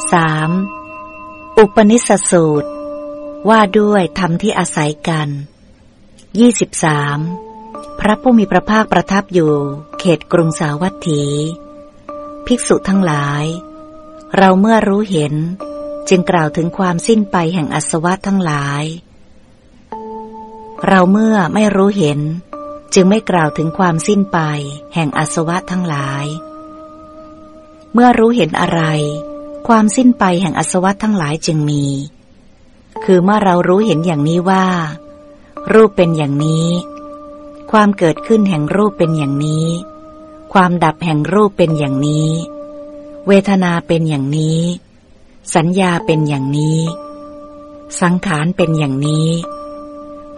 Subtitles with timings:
[0.00, 1.58] 3.
[1.58, 2.70] อุปนิสสูตร
[3.48, 5.28] ว่าด้วยธรรมที่อาศัยกัน
[7.24, 8.00] 23.
[8.00, 9.54] พระผู้มีพระภาคประทับอยู่
[9.98, 11.22] เขตกรุงสาวัตถี
[12.46, 13.44] ภิกษุทั้งหลาย
[14.36, 15.34] เราเมื่อรู้เห็น
[16.08, 18.84] จึงกล่าวถึงความสิ้นไปแห่งอสวะทั้งหลาย
[20.86, 22.20] เราเมื่อไม่รู้เห็น
[22.94, 24.38] จึงไม่กล่าวถึงความสิ้นไป
[24.94, 26.26] แห่งอสวะทั้งหลาย
[27.92, 28.82] เมื่อรู้เห็นอะไร
[29.68, 31.84] ความสิ้นไปแห่งอสวะทั้งหลายจึงมี
[33.04, 34.66] คือเมื่อเรารู้เห็นอย่างนี้ว่า
[35.72, 36.68] รูปเป็นอย่างนี้
[37.70, 39.66] ความเกิดขึ้นแห่งรูปเป็นอย่างนี้
[40.52, 42.28] ความดับแห่งรูปเป็นอย่างนี้
[43.26, 44.60] เวทนาเป็นอย่างนี้
[45.54, 46.78] สัญญาเป็นอย่างนี้
[48.00, 49.28] สังขารเป็นอย่างนี้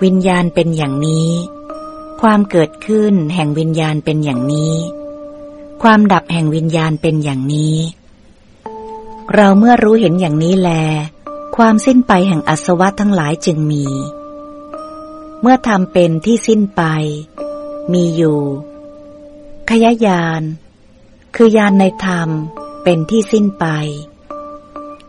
[0.02, 1.30] วิญญาณเป็นอย่างนี้
[2.20, 4.74] ความเกิดขึ้นแห่งวิญญาณเป็นอย่างนี้
[5.82, 7.74] ความดับแห่งวิญญาณเป็นอย่างนี้
[9.32, 10.70] เราเมื่อรู้เห็นอย่างนี้แล
[11.56, 13.86] ความสิ้นไปแห่งอสวะทั้งหลายจึงมี
[15.40, 16.82] เมื่อทำเป็นที่สิ้นไป
[17.92, 18.40] มีอยู่
[19.70, 20.42] ขยายาน
[21.34, 22.28] คือยานในธรรม
[22.82, 23.66] เป็นที่สิ้นไป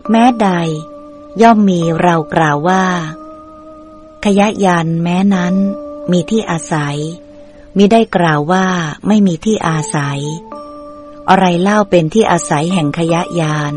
[0.10, 0.50] แม้ใด
[1.42, 2.86] ย่อมมีเรากล่าวว่า
[4.26, 5.56] ขยายานแม้นั้น
[6.12, 6.98] มีที่อาศัย
[7.78, 8.68] มิได้กล่าวว่า
[9.08, 10.20] ไม่มีที่อาศัย
[11.30, 13.74] อะไรเล่าเป็นที่อาศัยแห่งขยะยาน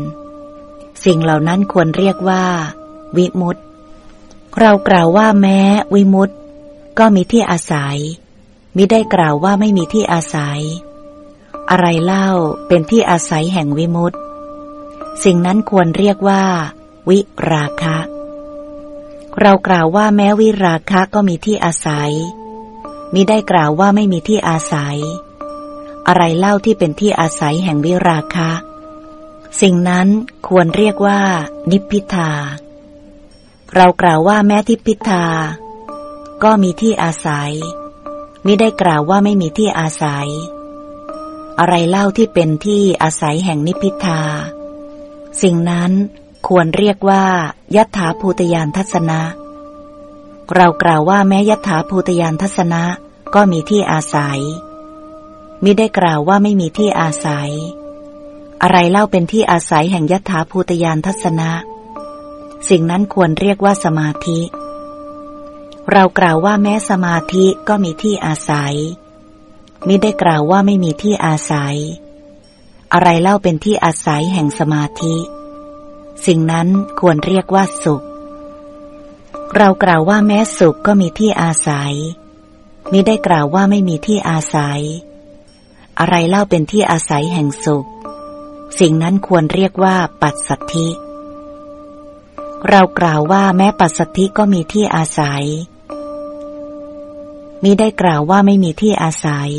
[1.05, 2.45] สิ่งเหล่านั้นควรเรียกว่า
[3.17, 3.59] วิมุตต
[4.59, 5.59] เรากล่าวว่าแม้
[5.95, 6.31] วิมุตต
[6.99, 7.97] ก็มีที่อาศัย
[8.75, 10.61] มิได้กล่าวว่าไม่มีที่อาศัย
[11.69, 12.29] อะไรเล่า
[12.67, 14.15] เป็นที่อาศัยแห่งวิมุตต
[15.23, 16.43] สิ่งนั้นควรเรียกว่า
[17.09, 17.19] วิ
[17.51, 17.97] ราคะ
[19.41, 22.11] เรากล่าวว่าแม้วิราคะก็มีที่อาศัย
[23.13, 24.97] มิได้กล่าวว่าไม่มีที่อาศัย
[26.07, 28.51] อะไรเล่าที่เป็นที่อาศัยแห่งวิราคะ
[29.61, 30.07] สิ่งนั้น
[30.47, 31.21] ควรเรียกว่า
[31.71, 32.31] นิพพิทา
[33.75, 35.25] เรากล่าวว่าแม้ทิพิทา
[36.43, 37.51] ก็มีที่อาศัย
[38.45, 40.27] มิได้กล่าวว่าไม่มีที่อาศัย
[41.59, 44.21] อะไรเล่าที่เป็นที่อาศัยแห่งนิพพิทา
[45.41, 45.91] สิ่งนั้น
[46.47, 47.25] ควรเรียกว่า
[47.75, 49.21] ยัตถาภูตยานทัศนะ
[50.55, 52.83] เรากล่าวว่าแม้ยัตถาภูตยานทัศนะ
[53.35, 54.39] ก็มีที่อาศัย
[55.63, 57.51] มิได้กล่าวว่าไม่มีที่อาศัย
[58.61, 61.51] อะไรเล่าเป็นที่อาศัยแห่งยถาภูตยานทัศนะ
[62.69, 64.39] สิ่งนั้นควรเรียกว่าสมาธิ
[65.91, 68.75] เรากล่าวว่าแม้สมาธิก็มีที่อาศัย
[69.87, 71.77] มิได้กล่าวว่าไม่มีที่อาศัย
[72.93, 75.15] อะไรเล่าเป็นที่อาศัยแห่งสมาธิ
[76.25, 76.67] สิ่งนั้น
[76.99, 78.03] ควรเรียกว่าสุข
[79.57, 81.93] เรากล่าวว่าแม้สุขก็มีที่อาศัย
[82.91, 84.81] มิได้กล่าวว่าไม่มีที่อาศัย
[85.99, 87.87] อะไรเล่าเป็นที่อาศัยแห่งสุข
[88.79, 90.87] สิ่งนั้นควรเรียกว่าปัสสัทธิ
[92.69, 95.43] เรากล่าวว่าแม้ปัสสัทธิก็มีที่อาศัย
[97.63, 99.51] มิได้กล่าวว่าไม่มีที่อาศัย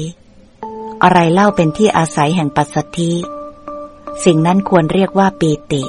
[1.02, 3.12] อะไรเล่าเป็นที่อาศัยแห่งปัสสัทธิ
[4.24, 5.84] สิ่งนั้นควรเรียกว่าปีติ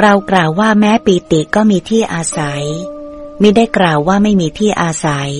[0.00, 2.64] เรากล่าวว่าแม้ปีติก็มีที่อาศัย
[3.42, 5.30] มิได้กล่าวว่าไม่มีที่อาศัย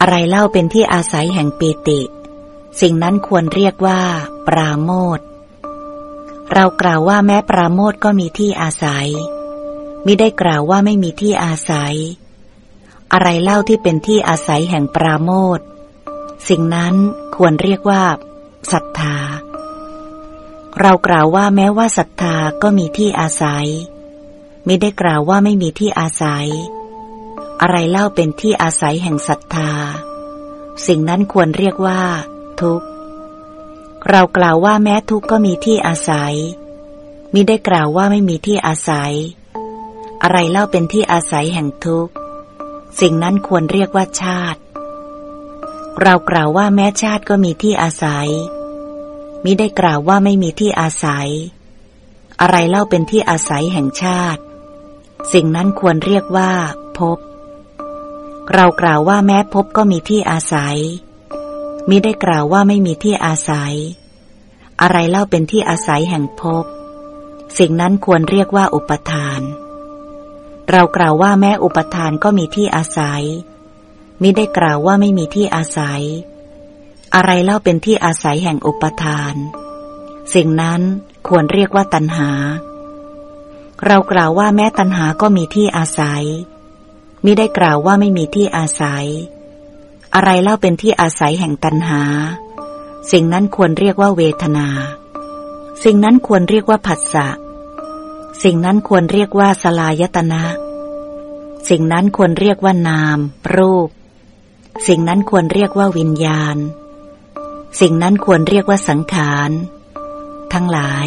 [0.00, 2.00] อะไรเล่าเป็นที่อาศัยแห่งปีติ
[2.80, 4.00] สิ่งนั้นควรเรียกว่า
[4.46, 5.20] ปราโมท
[6.54, 9.08] เรากล่าวว่าแม้ปราโมทก็มีที่อาศัย
[10.06, 11.94] มิได้กล่าวว่าไม่มีที่อาศัย
[13.12, 15.58] อะไรเล่าที่เป็นที่อาศัยแห่งปราโมท
[16.48, 16.94] สิ่งนั้น
[17.36, 18.02] ควรเรียกว่า
[18.72, 19.16] ศรัทธา
[20.80, 23.66] เรากล่าวว่าแม้ว่าศรัทธาก็มีที่อาศัย
[24.66, 26.46] มิได้กล่าวว่าไม่มีที่อาศัย
[27.60, 29.70] อะไรเล่าเป็นที่อาศัยแห่งศรัทธา
[30.86, 32.02] สิ่งนั้นควรเรียกว่า
[32.60, 32.86] ทุกข์
[34.10, 36.34] เรากล่าวว่าแม้ทุกข์ก็มีที่อาศัย
[37.34, 39.12] มิได้กล่าวว่าไม่มีที่อาศัย
[40.22, 42.12] อะไรเล่าเป็นที่อาศัยแห่งทุกข์
[43.00, 44.60] สิ่งนั้นควรเรียกว่าชาติ
[46.02, 48.28] เรากล่าวว่าแม้ชาติก็มีที่อาศัย
[49.44, 51.28] มิได้กล่าวว่าไม่มีที่อาศัย
[52.40, 54.42] อะไรเล่าเป็นที่อาศัยแห่งชาติ
[55.32, 56.52] สิ่งนั้นควรเรียกว่า
[56.98, 57.18] ภพ
[58.54, 60.78] เรากล่าวว่าแม้ภพก็มีที่อาศัย
[61.88, 63.74] มิได้กล่าวว่าไม่มีที่อาศัย
[64.80, 66.64] อะไรเล่าเป็นที่อาศัยแห่งภพ
[67.58, 69.40] สิ่งนั้นควรเรียกว่าอุปทาน
[70.70, 73.22] เรากล่าวว่าแม้อุปทานก็มีที่อาศัย
[74.22, 76.02] มิได้กล่าวว่าไม่มีที่อาศัย
[77.14, 79.34] อะไรเล่าเป็นที่อาศัยแห่งอุปทาน
[80.34, 80.80] สิ่งนั้น
[81.28, 82.30] ควรเรียกว่าตัณหา
[83.86, 86.24] เรากล่าวว่าแม้ตัณหาก็มีที่อาศัย
[87.24, 89.06] มิได้กล่าวว่าไม่มีที่อาศัย
[90.18, 92.02] อะไรเล่าเป็นที่อาศัยแห่งตัณหา
[93.12, 94.68] สิ่งนั้นควรเรียกว่าเวทนา
[95.84, 97.28] สิ่งนั้นควรเรียกว่าผัสสะ
[98.42, 100.44] สิ่งนั้นควรเรียกว่าสลายตนะ
[101.68, 103.18] สิ่งนั้นควรเรียกว่านาม
[103.56, 103.88] รูป
[104.86, 106.56] สิ่งนั้นควรเรียกว่าวิญญาณ
[107.80, 109.50] สิ่งนั้นควรเรียกว่าสังขาร
[110.52, 111.06] ทั้งหลาย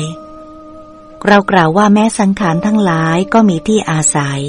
[1.28, 4.42] เรากล่าวว่าแม้สังขารทั้งหลายก็มีที่อาศัย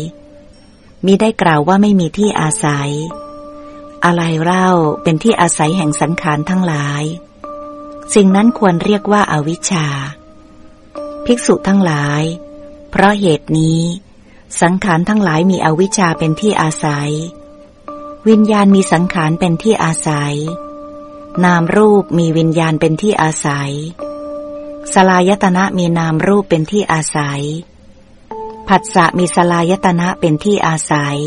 [1.06, 2.90] มิได้กล่าวว่าไม่มีที่อาศัย
[4.04, 4.70] อะไรเล่า
[5.02, 7.02] เป็นที่อาศัยแห่งสังขารทั้งหลาย
[8.14, 9.86] สิ่งนั้นควรเรียกว่าอาวิชชา
[11.24, 12.22] ภิกษุทั้งหลาย
[12.90, 13.80] เพราะเหตุนี้
[14.60, 17.10] สังขารทั้งหลายมีอวิชชาเป็นที่อาศัย
[18.28, 20.34] วิญญาณมีสังขารเป็นที่อาศัย
[21.44, 23.72] นามรูปมีวิญญาณเป็นที่อาศัย
[24.94, 27.42] สลายตนะมีนามรูปเป็นที่อาศัย
[28.68, 31.18] ผัสสะมีสลายตนะเป็นที่อาศัย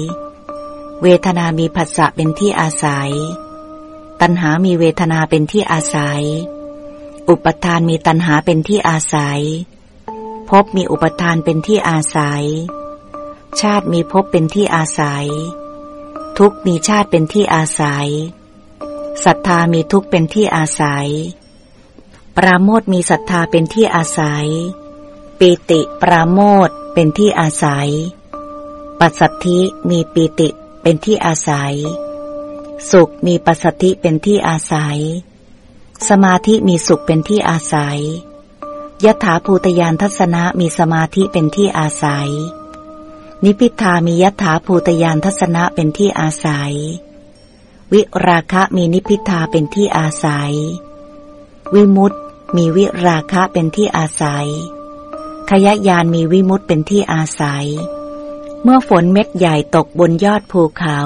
[1.06, 3.12] เวทนามีผัสสะเป็นที่อาศัย
[4.22, 6.24] ตัณหามีเวทนาเป็นที่อาศัย
[7.30, 9.42] อุปทานมีตัณหาเป็นที่อาศัย
[10.50, 12.44] ภพมีอุปทานเป็นที่อาศัย
[13.60, 15.28] ชาติมีภพเป็นที่อาศัย
[16.38, 18.08] ทุกมีชาติเป็นที่อาศัย
[19.24, 21.08] ศรัทธามีทุกเป็นที่อาศัย
[22.38, 24.48] ปราโมทมีศรัทธาเป็นที่อาศัย
[25.40, 27.90] ปิติปราโมทเป็นที่อาศัย
[29.00, 29.60] ปัสสัทธิ
[29.92, 30.50] มีปีติ
[30.84, 31.76] เป็นที่อาศัย
[32.92, 35.00] สุขมีปัสสัทธิเป็นที่อาศัย
[36.10, 38.00] สมาธิมีสุขเป็นที่อาศัย
[39.06, 42.30] ยถาภูตยานทัศนะมีสมาธิเป็นที่อาศัย
[43.44, 46.74] นิพิทามียถาภูตยานทัศนะเป็นที่อาศัย
[47.94, 50.54] วิราคะมีนิพิทาเป็นที่อาศัย
[51.76, 52.14] วิมุต
[52.56, 54.48] มีวิราคะเป็นที่อาศัย
[55.50, 57.68] ขยะยานมีวิมุตเป็นที่อาศัย
[58.64, 61.00] เมื่อฝนเม็ดใหญ่ตกบนยอดภูเขา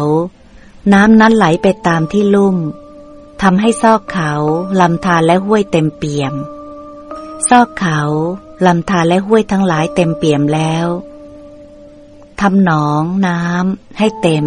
[0.93, 2.57] น้ำนั้นไหลไปตามที่ลุ่ม
[3.41, 4.31] ทำให้ซอกเขา
[4.79, 6.33] ลำธารและห้วยเต็มเปี่ยม
[7.49, 7.99] ซอกเขา
[8.65, 10.85] ลำธารและห้วยทั้งหลายเต็มเปี่ยมแล้ว
[12.41, 14.45] ทำหนองน้ำให้เต็ม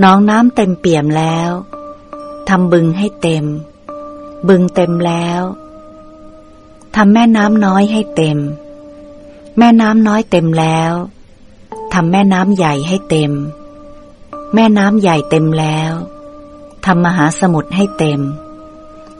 [0.00, 1.50] หนองน้ำเต็มเปี่ยมแล้ว
[2.48, 3.44] ทำบึงให้เต็ม
[4.48, 5.42] บึงเต็มแล้ว
[6.96, 8.38] ทำแม่น้ำน้อยให้เต็ม
[9.58, 10.92] แม่น้ำน้อยเต็มแล้ว
[11.94, 13.32] ทำแม่น้ำใหญ่ให้เต็ม
[14.54, 15.92] แม่น้ำใหญ่เต็มแล้ว
[16.86, 18.20] ทำมหาสมุทรให้เต็ม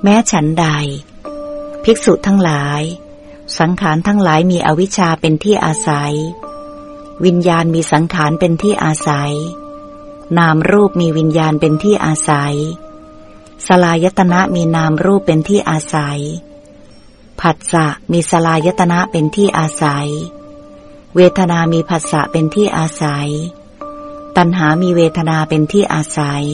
[0.02, 0.66] แม้ฉันใด
[1.84, 2.82] ภิกษุทั้งหลาย
[3.58, 6.14] สังขารทั้งหลายมีอวิชชาเป็นที่อาศัย
[7.24, 9.32] วิญญาณมีสังขารเป็นที่อาศัย
[10.38, 12.54] นามรูปมีวิญญาณเป็นที่อาศัย
[13.66, 16.20] สลายตนะมีนามรูปเป็นที่อาศัย
[17.40, 20.08] ผัสสะมีสลายตนะเป็นที่อาศัย
[21.20, 23.28] เวทนามีผัสสะเป็นที่อาศัย
[24.36, 26.44] ตัณหามีเวทนาเป็นที่อาศัย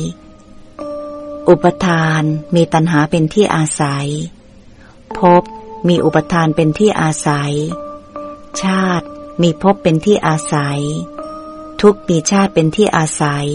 [1.48, 2.22] อุปทาน
[2.54, 4.08] มีตัณหาเป็นที่อาศัย
[5.18, 5.42] ภพ
[5.88, 7.52] มีอุปทานเป็นที่อาศัย
[8.62, 9.06] ชาติ
[9.42, 10.80] มีภพเป็นที่อาศัย
[11.80, 13.46] ทุกมีชาติเป็นที่อาศัย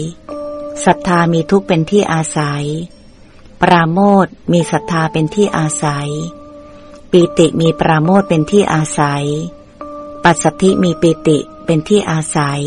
[0.84, 2.64] ศรัทธามีทุกเป็นที่อาศัย
[3.60, 6.08] ปราโมทมีศรัทธาเป็นที่อาศัย
[7.10, 9.26] ปีติมีปราโมทเป็นที่อาศัย
[10.24, 12.62] ปัสสธิมีปีติเป็นที่อาศัย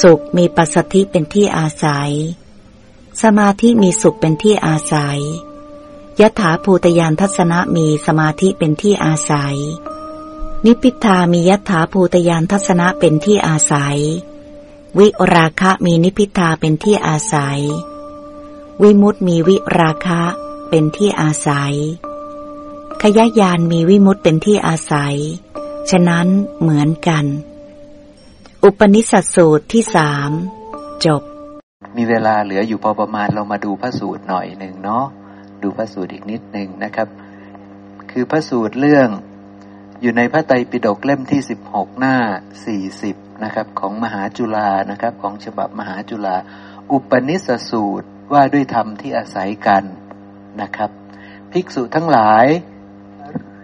[0.00, 2.10] สุขมีปัสสธิเป็นที่อาศัย
[3.22, 5.20] สมาธิมีสุขเป็นที่อาศัย
[6.20, 9.56] ยถาภูตยานทัศนะมีสมาธิเป็นที่อาศัย
[10.64, 13.98] นิพิทามียถาภูตยานทัศนะเป็นที่อาศัย
[14.98, 17.60] วิราคะมีนิพิทาเป็นที่อาศัย
[18.82, 20.22] วิมุตมีวิราคะ
[20.68, 21.74] เป็นที่อาศัย
[23.02, 25.16] ขยายานมีวิมุตเป็นที่อาศัย
[25.90, 26.26] ฉะนั้น
[26.60, 27.24] เหมือนกัน
[28.64, 30.30] อุปนิสัสสูตรที่สาม
[31.06, 31.22] จบ
[31.96, 35.04] มีเวลาเหลืออยู่พอประมาณเรามาดูพระสูตรหน่อยหนึ่งเนาะ
[35.62, 37.08] ดูพระสูตรอีกนิดหนึ่งนะครับ
[38.10, 39.08] คือพระสูตรเรื่อง
[40.00, 42.16] อยู่ในพระไตรปิฎกเล่มที่สิบหกหน้า
[42.66, 46.36] สี่สิบนะครับ ของมหาจุฬานะครับ ของฉบับมหาจุฬา
[46.90, 49.84] อุปนิสสูตรว่าด้วยธรรมที่อาศัยกัน
[50.60, 50.90] นะครับ
[51.52, 52.46] ภิกษุทั้งหลาย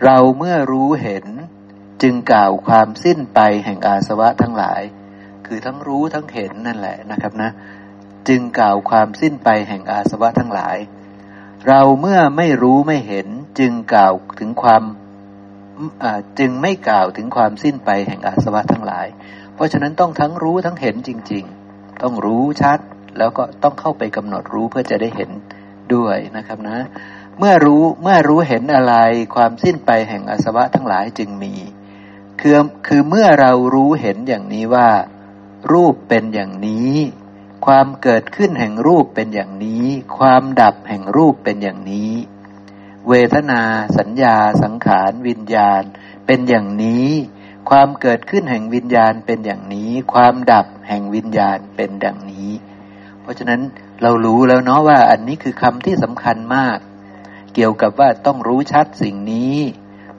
[0.04, 1.26] เราเมื่อรู้เห็น
[2.02, 4.82] จึงกล่าวความสิ้นไปแห่งอาสวะทั้งหลาย
[5.46, 7.50] คือทั้งรู้ทั้งเห็นนั่นแหละนะครับนะ
[8.28, 10.76] จึงกล่าวความสิ้นไปแห่งอาสวะทั้งหลาย
[11.68, 13.26] เราเมื่อไม่รู้ไม่เห็น
[13.58, 14.82] จึงกล่าวถึงความ
[16.38, 19.06] จึงไม่กล่าวถึงความสิ้นไปแห่งอาสวะทั้งหลาย
[19.54, 22.78] เพราะฉะนั้นต้องทั้งรู้ทั้งเห็นจริง ๆ ต้องรู้ชัด
[23.18, 25.30] แล้วก็ต้องเข้าไปกำหนดรู้เพื่อจะได้เห็น
[25.94, 26.78] ด้วยนะครับนะ
[27.38, 28.94] เมื่อรู้เมื่อรู้เห็นอะไร
[29.34, 31.54] ความสิ้นไปแห่งอาสวะทั้งหลายจึงมี
[32.40, 32.56] คือ
[32.86, 34.88] คือเมื่อเรารู้เห็นอย่างนี้ว่า
[35.72, 36.94] รูปเป็นอย่างนี้
[37.66, 39.86] ความเกิดขึ้นแห่งรูปเป็นอย่างนี้
[40.18, 42.12] ความดับแห่งรูปเป็นอย่างนี้
[43.08, 43.62] เวทนา
[43.98, 45.82] สัญญา สังขาร วิญญาณ
[46.26, 47.08] เป็นอย่างนี้
[47.70, 52.50] ความเกิดขึ้นแห่งวิญญาณเป็นอย่างนี้ ความดับแห่งวิญญาณเป็นดังนี้
[53.20, 53.60] เพราะฉะนั้น
[54.02, 56.78] เรารู้แล้วเนาะว่าอันนี้คือคำที่สำคัญมาก
[57.54, 59.56] เกี่ยวกับว่าต้องรู้ชัดสิ่งนี้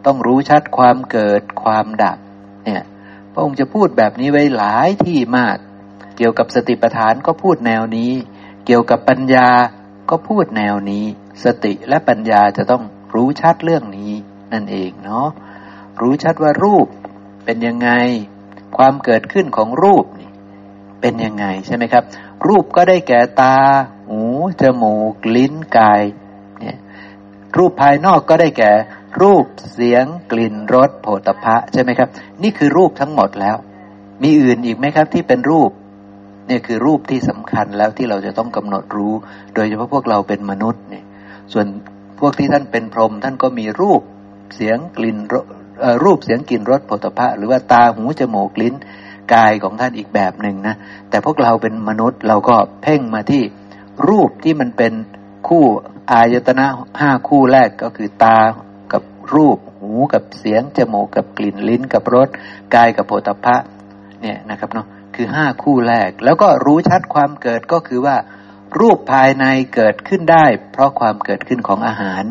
[0.05, 2.17] ต้องรู้ชัดความเกิดความดับ
[2.65, 2.83] เนี่ย
[3.31, 5.57] พระองค์จะพูดแบบนี้ไว้หลายที่มาก
[6.17, 8.11] เกี่ยวกับสติปัฏฐานก็พูดแนวนี้
[8.65, 9.49] เกี่ยวกับปัญญา
[10.09, 11.05] ก็พูดแนวนี้
[11.43, 12.83] สติและปัญญาจะต้อง
[13.15, 14.13] รู้ชัดเรื่องนี้
[14.53, 15.27] นั่นเองเนาะ
[16.01, 16.87] รู้ชัดว่ารูป
[17.45, 17.89] เป็นยังไง
[18.77, 20.29] ความเกิดขึ้นของรูปนี่
[21.01, 22.03] เป็นยังไงใช่ไหมครับ
[22.47, 23.55] รูปก็ได้แก่ตา
[24.09, 24.21] หู
[24.61, 26.01] จมูก ลิ้น กาย
[26.59, 26.77] เนี่ย
[27.57, 28.71] รูปภายนอกก็ได้แก่
[29.21, 32.09] รูปเสียงกลิ่นรสโผฏฐะใช่ไหมครับ
[32.43, 33.55] นี่คือรูปทั้งหมดแล้ว
[34.23, 35.71] มีอื่นอีกไหมครับ ที่เป็นรูป
[36.47, 39.13] เนี่ยคือรูปที่สำคัญแล้วที่เราจะต้องกำหนดรู้
[39.55, 41.05] โดยเฉพาะพวกเราเป็นมนุษย์เนี่ย
[41.53, 41.65] ส่วน
[42.19, 44.01] พวกที่ท่านเป็นพรหมท่านก็มีรูป
[44.55, 45.17] เสียงกลิ่น
[46.03, 48.75] รูปเสียงกลิ่นรสผลิภัณฑ์หรือว่าตาหูจมูกลิ้น
[49.33, 50.75] กายของท่านอีกแบบหนึ่งนะ
[51.09, 53.43] แต่พวกเราเป็นมนุษย์เราก็เพ่งมาที่
[54.07, 54.93] รูปที่มันเป็น
[55.47, 55.63] คู่
[56.11, 56.65] อายตนะ
[56.99, 58.37] ห้าคู่แรกก็คือตา
[59.35, 62.29] รูป หูกับเสียง จมูกกับกลิ่น ลิ้นกับรส
[62.75, 63.57] กายกับโผฏฐะ
[64.21, 68.15] เนี่ยนะครับเนาะ คือห้าคู่แรก แล้วก็รู้ชัดความเกิดก็คือว่า
[68.79, 69.45] รูปภายใน
[69.75, 72.23] เกิดขึ้นได้ เพราะความเกิดขึ้นของอาหาร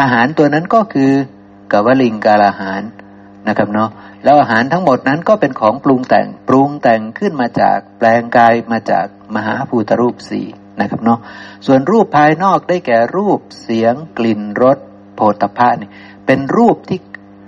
[0.00, 1.12] อาหารตัวนั้นก็คือ
[1.72, 2.82] กวลิงกาลาหาร
[3.48, 3.90] นะครับเนาะ
[4.24, 10.46] แล้วอาหารทั้งหมดนั้นก็เป็นของปรุงแต่ง ปรุงแต่งขึ้นมาจากแปลงกายมาจากมหาภูตรูปสี่
[10.80, 11.18] นะครับเนาะ
[11.66, 14.78] ส่วนรูปภายนอกได้แก่รูปเสียงกลิ่นรส
[15.16, 15.90] โผฏฐะนี่
[16.26, 16.98] เป็นรูปที่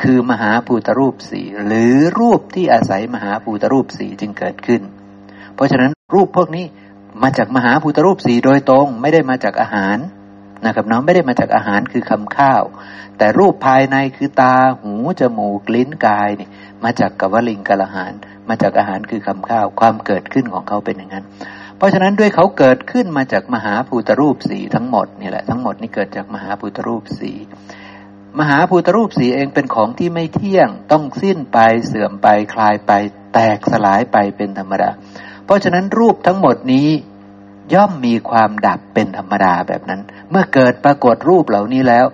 [0.03, 4.83] คือมหาภูตรูปสี่หรือรูปที่อาศัยมหาภูตรูปสี่จึงเกิดขึ้น
[5.55, 6.65] เพราะฉะนั้นรูปพวกนี้
[7.23, 9.97] มาจากมหาภูตรูปสี่โดยตรง ไม่ได้มาจากอาหาร
[10.67, 12.63] นะครับน้องไม่ได้มาจากอาหารคือคำข้าว
[13.19, 16.49] แต่รูปภายในคือตาหูจมูกลิ้นกายนี่
[16.85, 18.13] มาจากกวลิงกาลหาร
[18.49, 21.25] มาจากอาหารคือคำข้าว ความเกิดขึ้นของเขาเป็นอย่างนั้น
[21.77, 27.33] เพราะฉะนั้นด้วยเขาเกิดขึ้นมาจากมหาภูตรูปสีทั้งหมดนี่แหละทั้งหมดนี่เกิดจากมหาภูตรูปสี
[28.39, 32.93] มหาภูตรูปสีเองเป็นของที่ไม่เที่ยง ต้องสิ้นไปเสื่อมไปคลายไป
[33.35, 34.91] แตกสลายไปเป็นธรรมดา
[35.45, 36.89] เพราะฉะนั้นรูปทั้งหมดนี้
[37.75, 40.01] ย่อมมีความดับเป็นธรรมดาแบบนั้น
[40.31, 42.07] เมื่อเกิดปรากฏรูปเหล่านี้แล้ว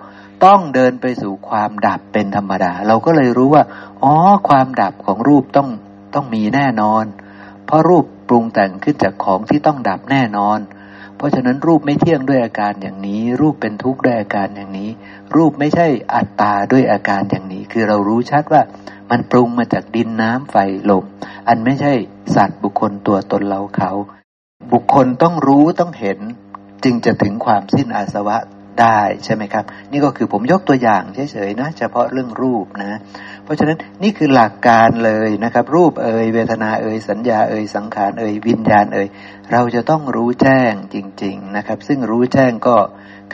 [0.45, 3.63] ต้องเดินไปสู่ความดับเป็นธรรมดา เราก็เลยรู้ว่า
[4.03, 4.13] อ๋อ
[4.49, 5.69] ความดับของรูปต้อง
[6.13, 7.05] ต้องมีแน่นอน
[7.65, 10.59] เพราะรูปปรุงแต่งขึ้นจากของที่ต้องดับแน่นอน
[11.21, 14.89] เพราะฉะนั้นรูปไม่เที่ยงด้วยอาการอย่างนี้ รูปเป็นทุกข์ด้วยอาการอย่างนี้
[15.35, 18.61] รูปไม่ใช่อัตตาด้วยอาการอย่างนี้ คือเรารู้ชัดว่า
[19.09, 20.55] มันปรุงมาจากดินน้ำไฟ
[20.89, 21.05] ลม
[21.47, 21.93] อันไม่ใช่
[22.35, 23.91] สัตว์บุคคลตัวตนเราเขา
[24.71, 26.19] บุคคลต้องรู้ต้องเห็น
[26.83, 28.37] จึงจะถึงความสิ้นอาสวะ
[28.81, 32.99] ได้ใช่ไหมครับ นี่ก็คือผมยกตัวอย่างเฉยๆนะ เฉพาะเรื่องรูปนะ
[33.51, 39.07] ราะฉะนั้นนี่คือหลักการเลยนะครับ รูปเอ่ยเวทนาเอ่ยสัญญาเอ่ยสังขารเอ่ยวิญญาณเอ่ย
[39.51, 42.77] เราจะต้องรู้แจ้งจริง ๆนะครับ ซึ่งรู้แจ้งก็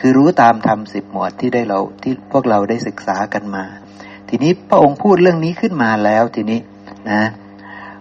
[0.04, 3.64] ือรู้ตามธรรมสิบหมวดที่ได้เราที่พวกเราได้ศึกษากันมา
[4.28, 6.60] ทีนี้พระองค์พูดเรื่องนี้ขึ้นมาแล้วทีนี้
[7.10, 7.22] นะ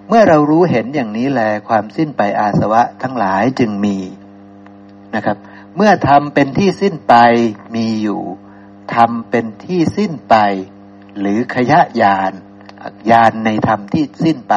[0.07, 3.97] เมื่อเรารู้เห็นอย่างนี้แลความสิ้นไปอาสวะทั้งหลายจึงมี
[5.15, 5.37] นะครับ
[5.75, 7.15] เมื่อทำเป็นที่สิ้นไป
[7.75, 8.21] มีอยู่
[8.95, 10.35] ทำเป็นที่สิ้นไป
[11.19, 12.31] หรือขยะยาน
[13.11, 14.55] ยานในธรรมที่สิ้นไป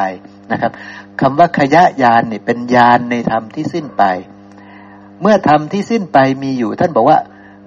[0.52, 0.72] นะครับ
[1.20, 4.04] คำว่าขยะยานเนี่ยเป็นยานในธรรมที่สิ้นไป
[5.20, 7.18] เมื่อธรรมที่สิ้นไปมีอยู่ ท่านบอกว่า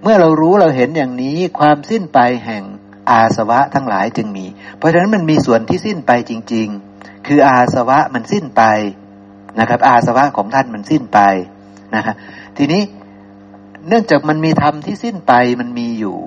[0.01, 2.63] เมื่อเรารู้เราเห็นอย่างนี้ความสิ้นไปแห่ง
[3.09, 4.45] อาสวะทั้งหลายจึงมี
[4.77, 8.63] เพราะฉะนั้นมันมีส่วนที่สิ้นไปจริง ๆ คืออาสวะมันสิ้นไป
[9.59, 11.19] นะครับ อาสวะของท่านมันสิ้นไป
[11.95, 12.15] นะครับ
[12.57, 12.81] ทีนี้
[13.87, 16.17] เนื่องจากมันมีธรรมที่สิ้นไปมันมีอยู่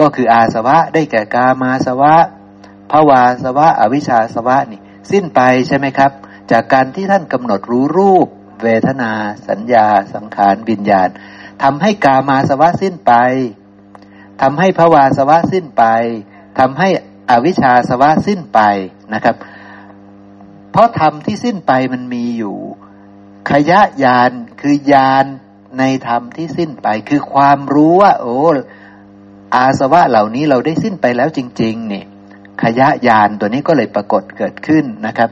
[0.00, 2.14] ก็คืออาสวะได้แก่กามาสวะ
[2.90, 4.80] ภาวาสวะ อวิชชาสวะนี่
[5.10, 6.12] สิ้นไปใช่ไหมครับ
[6.50, 8.26] จากการที่ท่านกำหนดรู้รูป
[8.62, 9.12] เวทนา
[9.48, 11.08] สัญญา สังขารวิญญาณ
[11.62, 13.12] ทำให้กามาสวะสิ้นไป
[14.42, 15.84] ทำให้ภาวาสวะสิ้นไป
[16.58, 16.88] ทำให้
[17.30, 18.60] อวิชชาสวะสิ้นไป
[19.14, 19.36] นะครับ
[20.70, 22.56] เพราะธรรมที่สิ้นไปมันมีอยู่
[23.50, 24.30] ขยะยาน
[24.60, 25.26] คือยาน
[25.78, 28.38] ในธรรมที่สิ้นไป คือความรู้ว่า โอ้
[29.54, 32.06] อาสวะเหล่านี้เราได้สิ้นไปแล้วจริงๆเนี่ย
[32.62, 35.30] ขยะยานตัวนี้ก็เลยปรากฏเกิดขึ้นนะครับ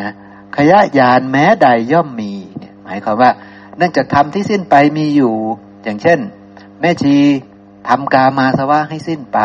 [0.00, 0.12] นะ
[0.56, 3.30] ขยะยานแม้ใดย่อมมีเนี่ยหมายความว่า
[3.76, 5.34] เนื่องจากธรรมที่สิ้นไปมีอยู่
[5.84, 6.18] อย่างเช่น
[6.80, 7.16] แม่ชี
[7.88, 9.38] ทำกามาสวะให้สิ้นไป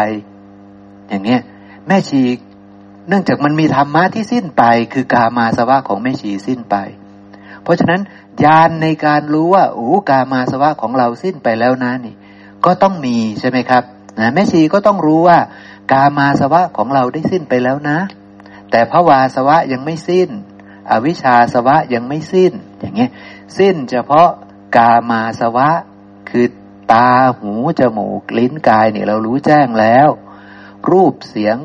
[1.09, 1.41] อย่างเนี้ย
[1.87, 2.21] แม่ชี
[3.07, 4.63] เนื่องจากมันมีธรรมะที่สิ้นไป
[4.93, 6.75] คือกามาสวะของแม่ชีสิ้นไป
[7.63, 8.01] เพราะฉะนั้น
[8.43, 12.15] ญาณในการรู้ว่าโอ้กามาสวะของเราสิ้นไปแล้วนะนี่
[12.65, 13.83] ก็ต้องมีใช่ไหมครับ
[14.19, 15.37] นะแม่ชีก็ต้องรู้ว่า
[15.91, 17.99] กามาสวะของเราได้สิ้นไปแล้วนะ
[18.71, 20.29] แต่ภวาสวะยังไม่สิ้น
[20.91, 23.11] อวิชชาสวะยังไม่สิ้น อย่างเงี้ย
[23.57, 24.29] สิ้นเฉพาะ
[24.77, 25.69] กามาสวะ
[26.29, 26.45] คือ
[26.91, 30.09] ตาหูจมูกลิ้นกายเนี่ยเรารู้แจ้งแล้ว
[30.91, 31.55] รูปเสียง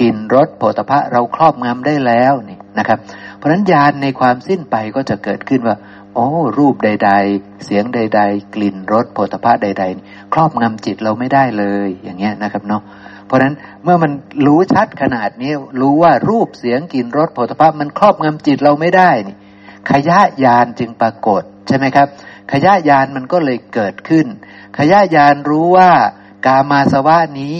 [0.00, 2.98] กลิ่นรสโผฏฐะเราครอบงำได้แล้วนี่นะครับ
[3.36, 5.76] เพราะฉะนั้นญาณในความสิ้นไปก็จะเกิดขึ้นว่า
[6.14, 6.28] โอ้
[6.58, 12.82] รูปใด ๆ เสียงใด ๆ กลิ่นรสโผฏฐะใด ๆ ครอบงำจิตเราไม่ได้เลย อย่างเงี้ยนะครับเนาะ
[13.26, 14.12] เพราะฉะนั้นเมื่อมัน
[14.46, 19.36] รู้ชัดขนาดนี้รู้ว่ารูปเสียงกลิ่นรสโผฏฐะมันครอบงำจิตเราไม่ได้นี่
[19.90, 22.08] ขยะยานจึงปรากฏใช่ไหมครับ
[22.52, 24.26] ขยะยานมันก็เลยเกิดขึ้น
[24.78, 25.90] ขยะยานรู้ว่า
[26.46, 27.56] กามาสวะนี้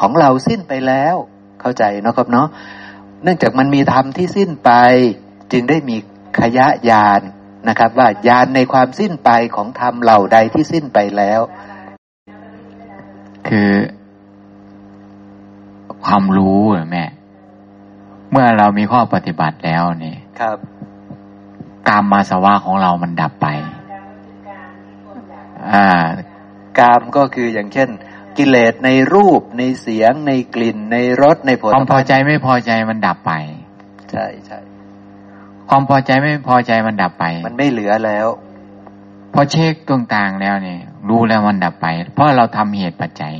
[0.00, 1.16] ของเราสิ้นไปแล้ว
[1.60, 2.48] เข้าใจนะครับเนาะ
[3.22, 4.70] เนื่องจากมันมีธรรมที่สิ้นไป
[5.52, 5.96] จึงได้มี
[6.40, 7.20] ขยะยาน
[7.68, 11.40] นะครับ ว่ายานในความสิ้นไปของธรรมเหล่าใดที่สิ้นไปแล้ว
[13.48, 13.70] คือ
[16.04, 16.60] ความรู้
[16.92, 17.04] แม่
[18.30, 20.58] เมื่อเรามีข้อปฏิบัติแล้วนี่ครับ
[21.88, 23.46] กามมาสวะของเรามันดับไป
[25.72, 25.86] อ่า
[26.78, 27.88] กามก็คืออย่างเช่น
[28.36, 33.32] กิเลสในรูปในเสียงในกลิ่นในรสในผลความพอใจไม่พอใจมันดับไป
[34.10, 34.58] ใช่ใช่
[35.68, 38.26] ความพอใจไม่พอใจมันดับไป มันไม่เหลือแล้ว
[39.34, 43.34] พอเช็คตรงต่างแล้วเนี่ย รู้แล้วมันดับไป เพราะเราทำเหตุปัจจัย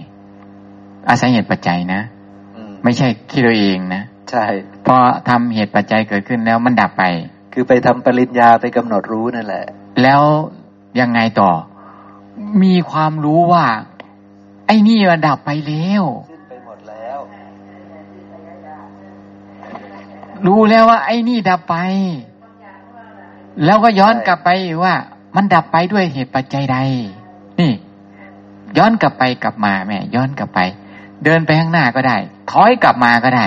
[1.08, 2.00] อาศัยเหตุปัจจัยนะ
[2.56, 4.44] อืมไม่ใช่คิดเราเองนะใช่
[4.86, 4.96] พอ
[5.28, 7.04] ทำเหตุปัจจัยเกิดขึ้นแล้วมันดับไป
[7.52, 9.64] คือไปทำปริญญาไปกำหนดรู้นั่นแหละ
[10.02, 10.22] แล้ว
[11.00, 11.50] ยังไงต่อ
[12.62, 13.64] มีความรู้ว่า
[14.66, 16.35] ไอ้นี่มันดับไปแล้วสิ้นไปหมดแล้ว
[20.46, 21.76] รู้แล้วว่า ไอ้นี่ดับไป
[23.64, 24.48] แล้วก็ย้อนกลับไป
[24.84, 24.94] ว่า
[25.36, 26.76] มันดับไปด้วยเหตุปัจจัยใด
[27.60, 27.72] นี่
[28.78, 30.60] ย้อนกลับไปกลับมาแม่ ย้อนกลับไป
[31.24, 32.16] เดินไปข้างหน้าก็ได้
[32.50, 33.46] ถอยกลับมาก็ได้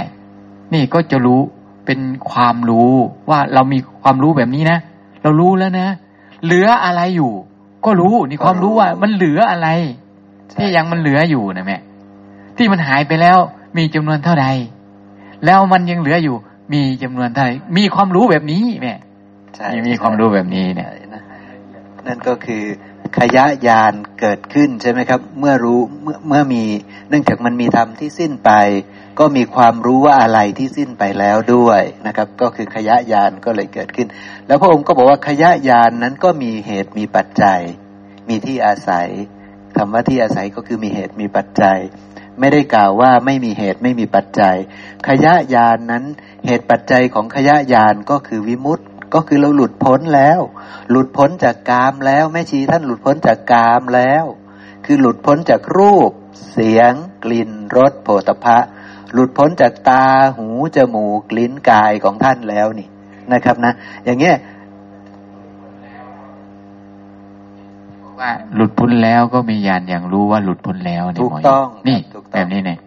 [0.73, 1.41] นี่ก็จะรู้
[1.85, 2.93] เป็นความรู้
[3.29, 4.79] ว่าเรามีความรู้แบบนี้นะ
[5.21, 5.87] เรารู้แล้วนะ
[6.45, 7.31] เหลืออะไรอยู่
[7.85, 9.69] ก็รู้นี่ความรู้ว่า มันเหลืออะไร
[10.57, 11.79] ที่ยังมันเหลืออยู่นะแม่
[12.57, 13.37] ที่มันหายไปแล้ว
[13.77, 14.47] มีจำนวนเท่าใด
[15.45, 16.35] แล้วมันยังเหลืออยู่
[16.73, 18.95] มีจำนวนเท่าไหร่มีความรู้แบบนี้แม่
[19.55, 21.23] ใช่มีมีความรู้แบบนี้เนี่ยใช่นะ
[22.07, 22.63] นั่นก็คือ
[23.19, 26.63] ขยะยานเกิดขึ้นใช่ไหมครับ เมื่อรู้เมื่อเมื่อมี
[27.09, 28.51] เนื่องจากมันมีธรรมที่สิ้นไป
[29.19, 34.07] ก็มีความรู้ว่าอะไรที่สิ้นไปแล้วด้วยนะครับ ก็คือขยะยานก็เลยเกิดขึ้น
[34.47, 37.59] แล้วพระองค์ก็บอกว่าขยะยานนั้นก็มีเหตุมีปัจจัย
[38.29, 39.07] มีที่อาศัย
[39.77, 41.77] คำว่าที่อาศัยก็คือมีเหตุมีปัจจัย
[42.39, 44.55] ไม่ได้กล่าวว่าไม่มีเหตุไม่มีปัจจัย
[45.07, 46.03] ขยะยานนั้น
[46.45, 50.39] เหตุปัจจัยของขยะยานก็คือวิมุตติก็คือเราหลุดพ้นแล้ว
[50.89, 54.25] หลุดพ้นจากกามแล้วแม่ชีท่านหลุดพ้นจากกามแล้ว
[54.85, 56.11] คือหลุดพ้นจากรูป
[56.51, 58.59] เสียง กลิ่นรสโผฏฐะ
[59.13, 60.05] หลุดพ้นจากตา
[60.37, 62.87] หูจมูกลิ้นกายของท่านแล้วนี่
[63.33, 63.73] นะครับนะ
[64.05, 64.35] อย่างเงี้ย
[68.21, 72.79] ว่าหลุดพ้นแล้วก็มีญาณอย่างรู้ว่าหลุดพ้นแล้วเนี่ยถูกหมต้องนี่ถูกต้องแบบนี้เนี่ย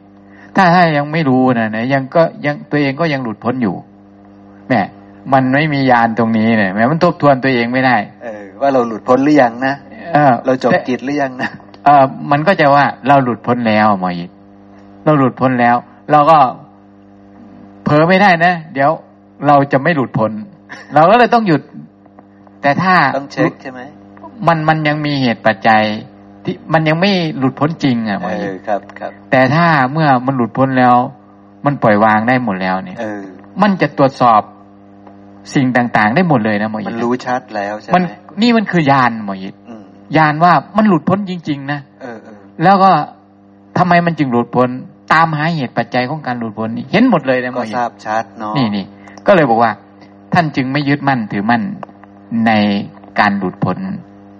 [0.57, 3.75] ถ้าถ้ายังไม่รู้นะนะยังก็ยังตัวเองก็ยังหลุดพ้นอยู่
[4.69, 4.83] แม่
[5.33, 9.75] มันไม่มีญาณตรงนี้เนี่ยแม่มันทบทวนตัวเองไม่ได้เออว่าเราหลุดพ้นหรือยังนะ
[10.15, 11.51] เออเราจบแต่กิจหรือยังนะ
[11.85, 14.31] เออมันก็จะว่าเราหลุดพ้นแล้วหมอยิด
[15.05, 15.77] เราหลุดพ้นแล้ว
[16.13, 16.39] เราก็
[17.85, 18.91] เผลอไม่ได้นะเดี๋ยว
[19.47, 20.31] เราจะไม่หลุดพ้น
[20.95, 21.63] เราก็เลยต้องหยุด
[22.63, 23.81] แต่ถ้าต้องเช็คใช่ไหม
[24.47, 25.83] มันมันยังมีเหตุปัจจัย
[26.45, 30.97] ที่มันยังไม่หลุดพ้นจริงอะหมเออยิอดครับครับ แต่ถ้าเมื่อมันหลุดพ้นแล้ว
[31.65, 33.23] มันปล่อยวางได้หมดแล้วเนี่ยเออ
[33.63, 34.43] มันจะตรวจสอบ
[35.55, 39.85] สิ่งต่างๆ ได้หมดเลยนะหมอยิมันดรู้ชัดแล้วใช่มันไหมนี่มันคือยานหมอยิดอืม
[40.17, 42.91] ยานว่ามันหลุดพ้นจริง ๆ นะเออเออแล้วก็
[43.79, 44.69] ทำไมมันจึงหลุดพ้น
[45.13, 48.85] ตามหาเหตุปัจจัยของการหลุดพ้นนี่เห็นหมดเลยนะหมก็อยิทราบชัดเนาะนี่นี่
[49.27, 49.73] ก็เลยบอกว่า
[50.33, 51.63] ท่านจึงไม่ยึดมั่นถือมั่น
[52.47, 52.53] ใน
[53.21, 53.79] การหลุดพ้น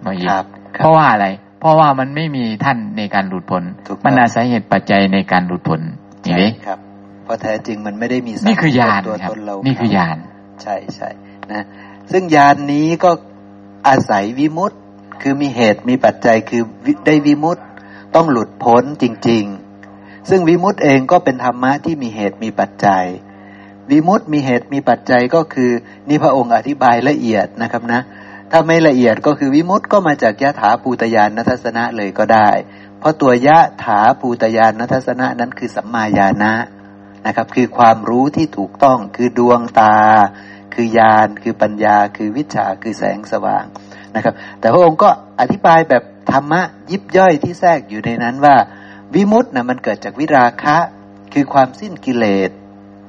[0.03, 0.45] หมอยิครับ
[0.77, 1.27] คเพรับราะว่าอะไร
[1.61, 5.81] เพราะว่ามันไม่มีท่านในการหลุดพ้นถูกต้องมันอาศัยเหตุปัจจัยในการหลุดพ้น
[6.25, 6.79] นี่ใช่นี่ครับ
[7.25, 10.17] เพราะแท้จริงมันไม่ได้มีสัตว์นี่คือยานตัวครับตนเรานี่คือยาน
[10.63, 11.09] ใช่ใช่
[11.53, 11.65] นะ
[12.13, 13.11] ซึ่งยานนี้ก็
[13.89, 14.77] อาศัยวิมุตติ
[15.23, 17.63] คือมีเหตุมีปัจจัยคือวิได้วิมุตติ
[18.15, 19.45] ต้องหลุดพ้นจริง
[19.87, 23.05] ๆ ซึ่งวิมุตติเองก็เป็นธรรมะที่มีเหตุมีปัจจัย
[23.91, 25.71] วิมุตติมีเหตุมีปัจจัยก็คือ
[26.09, 28.01] นี่พระองค์อธิบายละเอียดนะครับนะ
[28.55, 32.49] ถ้าไม่ละเอียดก็คือวิมุตติก็มาจากยะถาภูตยานนัทสนะเลยก็ได้
[32.99, 36.55] เพราะตัวยะถาภูตยานนัทสนะนั้นคือสัมมาญาณะ
[37.27, 39.97] นะครับ คือความรู้ที่ถูกต้องคือดวงตา
[40.75, 43.65] คือญาณคือปัญญา คือวิชาคือแสงสว่าง
[44.15, 45.11] นะครับ แต่พระองค์ก็
[45.41, 48.57] อธิบายแบบธรรมะยิบย่อยที่แทรกอยู่ในนั้นว่า
[49.15, 50.77] วิมุตตินะมันเกิดจากวิราคะ
[51.33, 52.51] คือความสิ้นกิเลส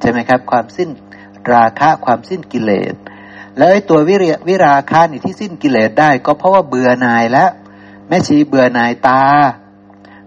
[0.01, 0.89] ใช่ไหมครับ ความสิ้น
[1.53, 2.95] ราคะความสิ้นกิเลส
[3.57, 7.49] แล้วไอ้ตัววิริวิราคะนี่ที่สิ้นกิเลสได้ ก็เพราะว่าเบื่อหน่ายแล้ว
[8.07, 9.23] แม่ชีเบื่อหน่ายตา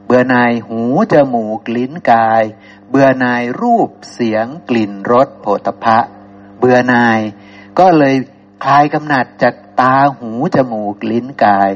[0.06, 2.42] เบื่อหน่ายหูจมูกลิ้นกาย
[2.90, 5.98] เบื่อหน่ายรูปเสียงกลิ่นรสโผฏฐะ
[6.58, 7.20] เบื่อหน่าย
[7.78, 8.14] ก็เลย
[8.64, 11.70] คลายกำหนัดจากตาหูจมูกลิ้นกาย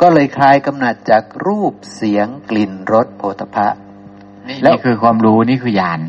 [0.00, 3.68] ก็เลยคลายกำหนัดจากรูปเสียงกลิ่นรสโผฏฐะ
[4.48, 6.00] นี่คือความรู้นี่คือญาณ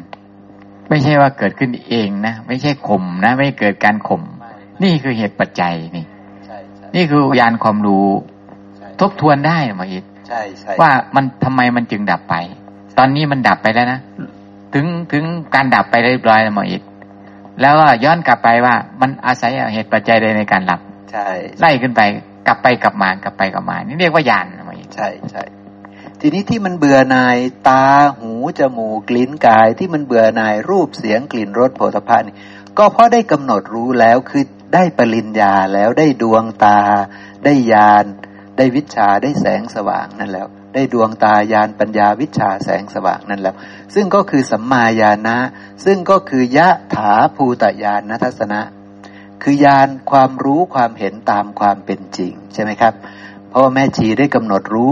[0.89, 4.23] ไม่ใช่ว่าเกิดขึ้นเองนะ ไม่ใช่ข่มนะ ไม่เกิดการข่ม
[4.83, 6.05] นี่คือเหตุปัจจัยนี่
[6.95, 8.07] นี่คือญาณความรู้
[8.99, 10.03] ทบทวนได้หมออิท
[10.81, 12.35] ว่ามันทำไมมันจึงดับไป
[12.97, 13.99] ตอนนี้มันดับไปแล้วนะ
[14.73, 15.23] ถึงถึง
[15.55, 16.83] การดับไปเรียบร้อยหมออิท
[17.61, 20.79] แล้วก็ย้อนกลับไปว่ามันอาศัยเหตุปัจจัยใดในการหลับ
[21.11, 21.27] ใช่
[21.59, 22.01] ไล่ขึ้นไป
[22.47, 25.43] กลับไปกลับมากลับไปกลับมา นี่เรียกว่าญาณหมออิทใช่ใช่
[26.21, 27.37] ทีนี้ที่มันเบื่อหน่าย
[27.67, 27.83] ตา
[28.19, 32.31] หูจมูกลิ้นกายที่มันเบื่อหน่ายรูปเสียงกลิ่นรสโผฏฐัณฑ์
[32.77, 36.79] ก็เพราะได้กำหนดรู้แล้วคือ ได้ปริญญาแล้วได้ดวงตา
[37.45, 38.05] ได้ญาณ
[38.57, 43.55] ได้วิชาได้แสงสว่างนั่นแล้ว ได้ดวงตาญาณปัญญาวิชาแสงสว่างนั่นแล้ว
[43.95, 45.37] ซึ่งก็คือสัมมาญาณะ
[45.85, 48.61] ซึ่งก็คือยะถาภูตญาณนทัศนะ
[49.43, 52.93] คือญาณความรู้ความเห็นตามความเป็นจริงใช่ไหมครับ
[53.49, 54.91] เพราะว่าแม่ชีได้กำหนดรู้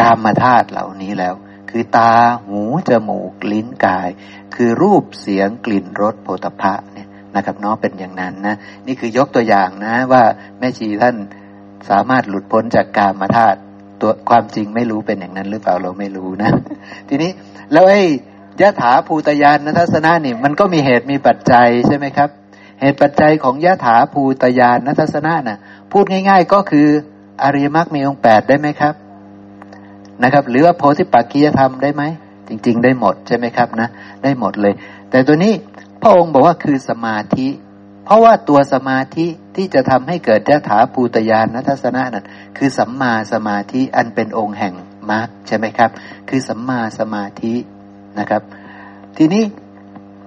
[0.00, 1.34] กามธาตุเหล่านี้แล้ว
[1.70, 2.12] คือตา
[2.46, 4.08] หูจมูกลิ้นกาย
[4.54, 10.22] คือรูปเสียงกลิ่นรสโผฏฐะเนี่ย นะครับเนาะเป็นอย่างนั้นนะนี่คือยกตัวอย่างนะ ว่า
[10.58, 11.16] แม่ชีท่าน
[11.90, 13.58] สามารถหลุดพ้นจากกามาธาตุ
[14.00, 16.50] ตัวความจริงไม่รู้เป็นอย่างนั้นหรือเปล่าเราไม่รู้นะ
[17.08, 17.30] ทีนี้
[17.72, 18.02] แล้วไอ้
[18.60, 22.30] ยะถาภูตยานนทัศนะนี่มันก็มีเหตุมีปัจจัยใช่ไหมครับ
[22.80, 25.58] เหตุปัจจัยของยะถาภูตยานนทัศนะนะ่ะ
[25.92, 26.86] พูดง่าย ๆ ก็คือ
[27.42, 28.94] อริยมรรคมีองค์แปดได้ไหมครับ
[30.22, 32.02] นะครับ หรือว่าโพธิปักกียธรรมได้ไหม
[32.48, 33.88] จริง ๆ ได้หมดใช่ไหมครับนะ
[34.22, 34.74] ได้หมดเลย
[35.10, 35.52] แต่ตัวนี้
[36.02, 37.48] พระองค์บอกว่าคือสมาธิ
[38.04, 42.26] เพราะว่าตัวสมาธิที่จะทำให้เกิดยถาภูตยานนัทสนะนั้น
[42.58, 44.74] คือสัมมาสมาธิอันเป็นองค์แห่ง
[45.10, 45.90] มรรคใช่ไหมครับ
[46.28, 47.54] คือสัมมาสมาธิ
[48.18, 48.42] นะครับ
[49.16, 49.44] ทีนี้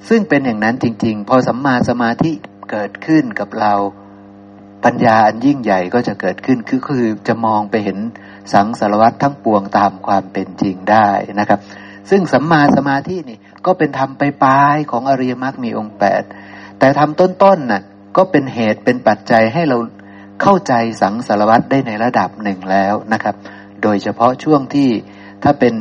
[0.09, 2.31] ซึ่งเป็นอย่างนั้นจริง ๆ พอสัมมาสมาธิ
[2.71, 3.73] เกิดขึ้นกับเรา
[4.85, 7.97] ปัญญาอันยิ่งใหญ่ก็จะเกิดขึ้นคือคือจะมองไปเห็น
[8.53, 11.59] สังสารวัตทั้งปวงตามความเป็นจริงได้นะครับ
[12.09, 16.23] ซึ่งสัมมาสมาธินี่ ก็เป็นทำไปปลายของอริยมรรคมีองค์แปด
[16.79, 17.81] แต่ทำต้นๆน่ะ
[18.17, 19.77] ก็เป็นเหตุเป็นปัจจัยให้เรา
[20.41, 23.35] เข้าใจสังสารวัตได้ในระดับหนึ่งแล้วนะครับ
[23.83, 24.89] โดยเฉพาะช่วงที่
[25.43, 25.75] ถ้าเป็น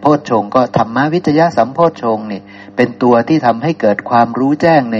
[0.00, 2.42] โพชฌงก็ธรรมวิจยะสัมโพชฌงนี่
[2.76, 4.98] เป็นตัวที่ทำให้เกิดความรู้แจ้งใน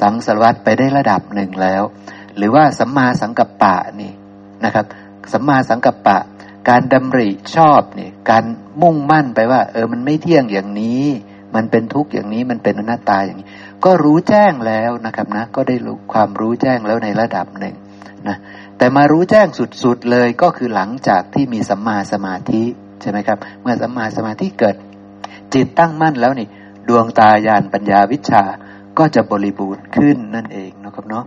[0.00, 1.82] สังสารวัตไปได้ระดับหนึ่งแล้ว
[2.36, 4.12] หรือว่าสัมมาสังกัปปะนี่
[4.64, 4.86] นะครับ
[5.32, 6.18] สัมมาสังกัปปะ
[6.68, 8.44] การดำริชอบนี่การ
[8.82, 11.04] มุ่งมั่นไปว่า เออมันไม่เที่ยงอย่างนี้
[11.54, 13.48] มันเป็นทุกข์อย่างนี้มันเป็นอนัตตาอย่างนี้
[13.84, 17.74] ก็รู้แจ้งแล้วนะครับนะ ก็ได้รู้ความรู้แจ้งแล้วในระดับหนึ่ง
[18.28, 18.36] นะ
[18.78, 19.46] แต่มารู้แจ้ง
[19.82, 22.62] สุดๆเลยก็คือหลังจากที่มีสัมมาสมาธิ
[23.00, 24.76] ใช่ไหมครับ เมื่อสัมมาสมาธิเกิด
[25.54, 26.48] จิตตั้งมั่นแล้วนี่
[26.88, 28.42] ดวงตาญาณปัญญาวิชา
[28.98, 31.24] ก็จะบริบูรณ์ขึ้นนั่นเองนะครับเนาะ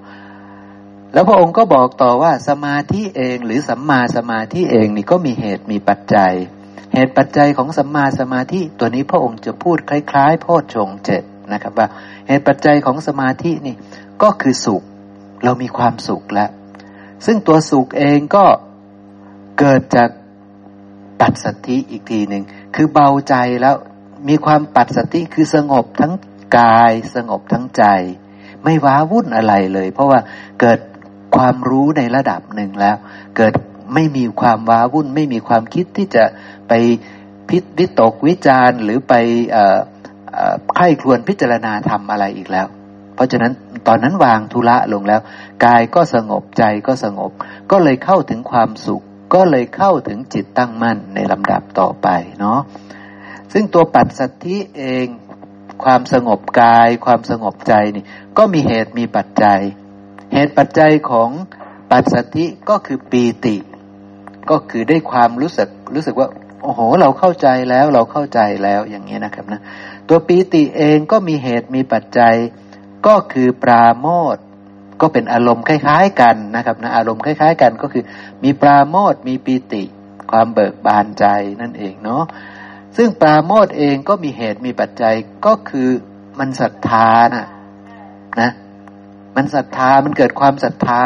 [1.13, 6.33] แล้วพระองค์ก็บอกต่อว่าสมาธิเองหรือสัมมาสมาธิเองนี่ก็มีเหตุมีปัจจัย
[6.93, 11.87] เหตุปัจจัยของสัมมาสมาธิตัวนี้พระองค์จะพูดคล้าย ๆ โพชฌงเจ็ดนะครับว่า
[12.27, 13.75] เหตุปัจจัยของสมาธินี่
[14.21, 14.83] ก็คือสุข
[15.43, 16.49] เรามีความสุขแล้ว
[17.25, 18.45] ซึ่งตัวสุขเองก็
[19.59, 20.09] เกิดจาก
[21.21, 22.43] ปัจสติอีกทีหนึ่ง
[22.75, 23.75] คือเบาใจแล้ว
[24.29, 26.13] มีความปัจสติคือสงบทั้ง
[26.57, 27.83] กายสงบทั้งใจ
[28.63, 30.19] ไม่ว้าวุ่นอะไรเลย เพราะว่า
[30.61, 30.79] เกิด
[31.35, 32.95] ความรู้ในระดับหนึ่งแล้ว
[33.37, 33.53] เกิด
[33.93, 36.23] ไม่มีความว้าวุ่น ไม่มีความคิดที่จะ
[36.67, 36.73] ไป
[37.49, 39.13] พิวิตกวิจารหรือไป
[40.75, 42.67] ไข้ครวนพิจารณาทำอะไรอีกแล้ว
[43.15, 43.53] เพราะฉะนั้น
[43.87, 45.21] ตอนนั้นวางทุระลงแล้ว
[45.65, 47.31] กายก็สงบใจก็สงบ
[47.71, 52.07] ก็เลยเข้าถึงความสุข ก็เลยเข้าถึงจิตตั้งมั่นในลำดับต่อไป
[52.39, 52.59] เนาะ
[53.53, 55.05] ซึ่งตัวปัจสัทธิเอง
[55.83, 58.03] ความสงบกาย ความสงบใจนี่
[58.37, 59.59] ก็มีเหตุมีปัจจัย
[60.33, 61.29] เหตุปัจจัยของ
[61.91, 63.55] ปัสสติก็คือปีติ
[64.49, 66.27] ก็คือได้ความรู้สึกรู้สึกว่า
[66.61, 69.61] โอ้โห เราเข้าใจแล้วเราเข้าใจแล้วอย่างนี้นะครับนะ
[70.09, 72.35] ตัวปีติเองก็มีเหตุมีปัจจัย
[73.07, 74.37] ก็คือปราโมท
[75.01, 78.03] ก็เป็นอารมณ์คล้าย ๆ กันนะครับนะอารมณ์คล้าย ๆ กันก็คือ
[78.43, 79.83] มีปราโมทมีปีติ
[80.31, 81.25] ความเบิกบานใจ
[81.61, 82.23] นั่นเองเนาะ
[82.97, 85.89] ซึ่งปราโมทเองก็มีเหตุมีปัจจัยก็คือ
[86.39, 87.47] มันศรัทธานะ
[88.41, 88.51] นะ
[89.35, 91.03] มันศรัทธามันเกิดความศรัทธา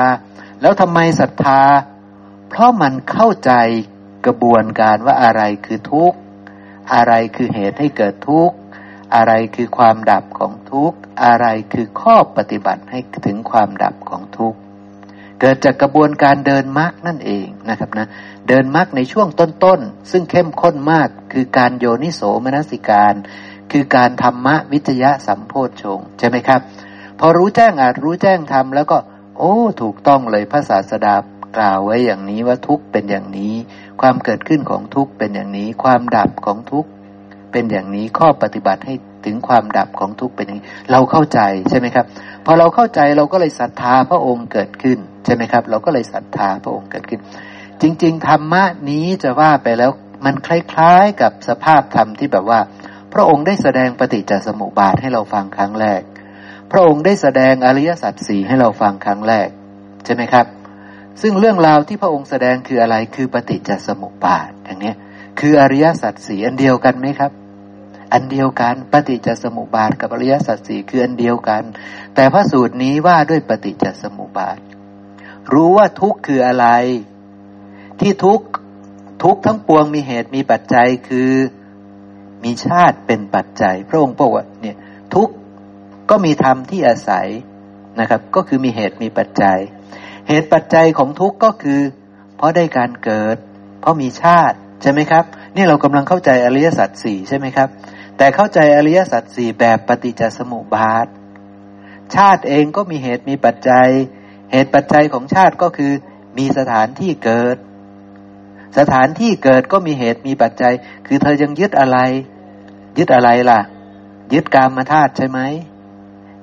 [0.61, 1.61] แล้วทำไมศรัทธา
[2.49, 3.51] เพราะมันเข้าใจ
[4.25, 6.17] กระบวนการว่าอะไรคือทุกข์
[6.93, 8.55] อะไรคือเหตุให้เกิดทุกข์
[9.15, 14.59] อะไรคือความดับของทุกข์ อะไรคือข้อปฏิบัติให้ถึงความดับของทุกข์
[15.39, 18.07] เกิดจากกระบวนการเดินมรรคนั่นเองนะครับนะ
[18.47, 23.13] เดินมรรคในช่วงต้นๆ ซึ่งเข้มข้นมากคือการโยนิโสมนสิการ
[23.71, 26.61] คือการธรรมะวิทยะสัมโพชฌงใช่ไหมครับ
[27.19, 28.97] พอรู้แจ้งอาจรู้แจ้งทำแล้วก็
[29.37, 31.15] โอ้ ถูกต้องเลยพระศาสดา
[31.57, 33.53] กล่าวไว้อย่างนี้ว่าทุกเป็นอย่างนี้
[34.01, 36.85] ความเกิดขึ้นของทุกเป็นอย่างนี้ ความดับของทุก
[37.51, 42.05] เป็นอย่างนี้ข้อปฏิบัติให้ถึงความดับของทุกเป็นอย่างนี้ เราเข้าใจใช่ไหมครับ
[42.45, 47.19] พอเราเข้าใจเราก็เลยศรัทธาพระองค์เกิดขึ้นใช่ไหมครับ เราก็เลยศรัทธาพระองค์เกิดขึ้น
[47.81, 49.91] จริง ๆ ธรรมะนี้จะว่าไปแล้ว
[50.25, 52.59] มันคล้ายๆกับสภาพธรรมที่แบบว่า
[53.13, 56.01] พระองค์ได้แสดงปฏิจจสมุปบาทให้เราฟังครั้งแรก
[56.71, 59.47] พระองค์ได้แสดงอริยสัจสี่ให้เราฟังครั้งแรก
[60.05, 60.58] ใช่ไหมครับ
[61.21, 64.93] ซึ่งเรื่องราวที่พระองค์แสดงคืออะไรคือปฏิจจสมุปบาทอย่างนี้
[65.39, 67.31] คืออริยสัจสี่อันเดียวกันไหมครับ
[68.13, 71.63] อันเดียวกันปฏิจจสมุปบาทกับอริยสัจสี่คืออันเดียวกัน
[72.15, 74.57] แต่พระสูตรนี้ว่าด้วยปฏิจจสมุปบาท
[75.53, 76.67] รู้ว่าทุกข์คืออะไร
[77.99, 78.47] ที่ทุกข์
[79.23, 81.31] ทุกข์ทั้งปวงมีเหตุมีปัจจัยคือ
[82.43, 84.77] มีชาติเป็นปัจจัย พระองค์บอกว่าเนี่ย
[85.15, 85.33] ทุกข์
[86.09, 87.27] ก็มีธรรมที่อาศัย
[87.99, 89.59] นะครับ ก็คือมีเหตุมีปัจจัย
[90.29, 91.81] เหตุปัจจัยของทุกข์ก็คือ
[92.37, 93.37] เพราะได้การเกิด
[93.81, 95.23] เพราะมีชาติใช่ไหมครับ
[95.55, 97.69] นี่เรากำลังเข้าใจอริยสัจสี่ใช่ไหมครับ
[98.17, 101.07] แต่เข้าใจอริยสัจสี่แบบปฏิจจสมุปบาท
[102.15, 103.89] ชาติเองก็มีเหตุมีปัจจัย
[104.51, 105.91] เหตุปัจจัยของชาติก็คือ
[106.37, 107.57] มีสถานที่เกิด
[108.77, 110.73] สถานที่เกิดก็มีเหตุมีปัจจัย
[111.07, 111.97] คือเธอยังยึดอะไร
[112.97, 113.59] ยึดอะไรล่ะ
[114.33, 115.39] ยึดกามธาตุใช่ไหม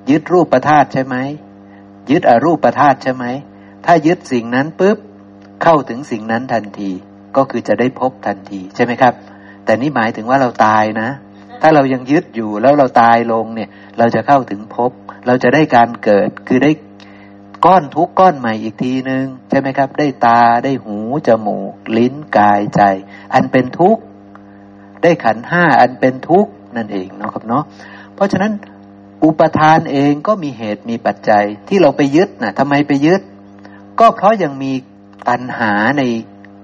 [0.09, 1.15] ยึดรูปประธาตุใช่ไหม
[2.11, 3.25] ยึดอรูปประธาตุใช่ไหม
[3.87, 4.97] ถ้ายึดสิ่งนั้นปุ๊บ
[5.63, 6.91] เข้าถึงสิ่งนั้นทันที
[7.37, 9.13] ก็คือจะได้พบทันทีใช่ไหมครับ
[9.65, 11.09] แต่นี่หมายถึงว่าเราตายนะ
[11.61, 14.91] ถ้าเรายังยึดอยู่แล้วเราตายลงเนี่ย เราจะเข้าถึงภพ
[15.27, 16.71] เราจะได้การเกิดคือได้
[17.65, 20.97] ก้อนทุกก้อนใหม่อีกทีหนึ่งใช่ไหมครับ ได้ตาได้หู
[21.27, 22.81] จมูก ลิ้นกายใจ
[23.33, 24.01] อันเป็นทุกข์
[25.03, 27.63] ได้ขันห้าอันเป็นทุกข์นั่นเองเนาะครับเนาะ
[28.15, 28.51] เพราะฉะนั้น
[29.23, 33.21] อุปทานเองก็มีเหตุมีปัจจัยที่เราไปยึดนะทำไมไปยึด
[33.99, 34.73] ก็เพราะยังมี
[35.29, 36.03] ตัณหาใน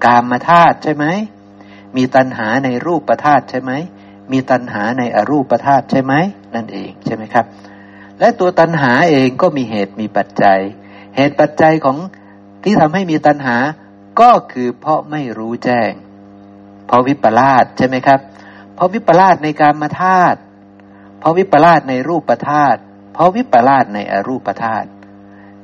[0.06, 1.06] กามธาตุใช่ไหม
[1.96, 3.72] มีตัณหาในรูปประธาตุใช่ไหม
[4.32, 6.14] มีตัณหาในอรูปธาตุใช่ไหม
[6.56, 7.46] นั่นเองใช่ไหมครับ
[8.20, 10.60] และตัวตัณหาเองก็มีเหตุมีปัจจัย
[11.16, 11.98] เหตุปัจจัยของ
[12.64, 13.58] ที่ทำให้มีตัณหา
[14.22, 15.92] ก็คือเพราะไม่รู้แจ้ง
[16.88, 18.20] เพราะวิปลาสใช่ไหมครับ
[18.76, 20.40] เพราะวิปลาสในการมาธาตุ
[21.20, 22.80] เพราะวิปลาสในรูปธาตุ
[23.14, 24.88] เพราะวิปลาสในอรูปธาตุ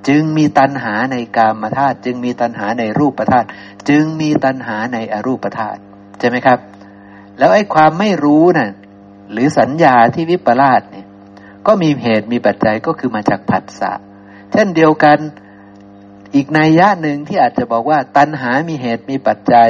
[0.08, 3.48] จึงมีตัณหาในกามธาตุจึงมีตัณหาในรูปธาตุ
[3.90, 5.80] จึงมีตัณหาในอรูปธาตุ
[6.20, 6.60] ใช่ไหมครับ
[7.38, 8.72] แล้วไอ้ความไม่รู้นะ่ะ
[9.32, 11.06] หรือสัญญาที่วิปลาสเนี่ย
[11.68, 13.94] ก็มีเหตุมีปัจจัยก็คือมาจากผัสสะ
[14.52, 15.18] เช่นเดียวกัน
[16.36, 19.70] อีกนัยยะหนึ่งที่อาจจะบอกว่า ตัณหามีเหตุมีปัจจัย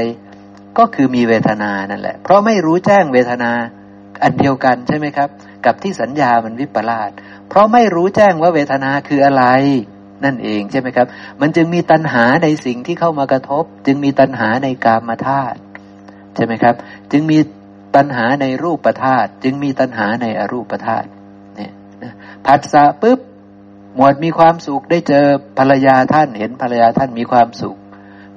[0.77, 3.51] ก็คือมีเวทนานั่นแหละ เพราะไม่รู้แจ้งเวทนา
[4.23, 5.29] อันเดียวกันใช่ไหมครับ
[5.65, 7.11] กับที่สัญญามันวิปลาส
[7.47, 9.45] เพราะไม่รู้แจ้งว่าเวทนาคืออะไร
[10.25, 11.07] นั่นเองใช่ไหมครับ
[11.41, 15.59] มันจึงมีตัณหาในสิ่งที่เข้ามากระทบ จึงมีตัณหาในกามธาตุ
[16.35, 16.75] ใช่ไหมครับ
[17.11, 17.39] จึงมี
[17.95, 21.07] ตัณหาในรูปธาตุจึงมีตัณหาในอรูปธาตุ
[21.55, 21.71] เนี่ย
[22.45, 23.19] ผัสสะปุ๊บ
[23.95, 25.25] หมวดมีความสุขได้เจอ
[25.57, 27.77] ภรรยาท่านเห็นภรรยาท่านมีความสุข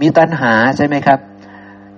[0.01, 1.21] มีตัณหาใช่ไหมครับ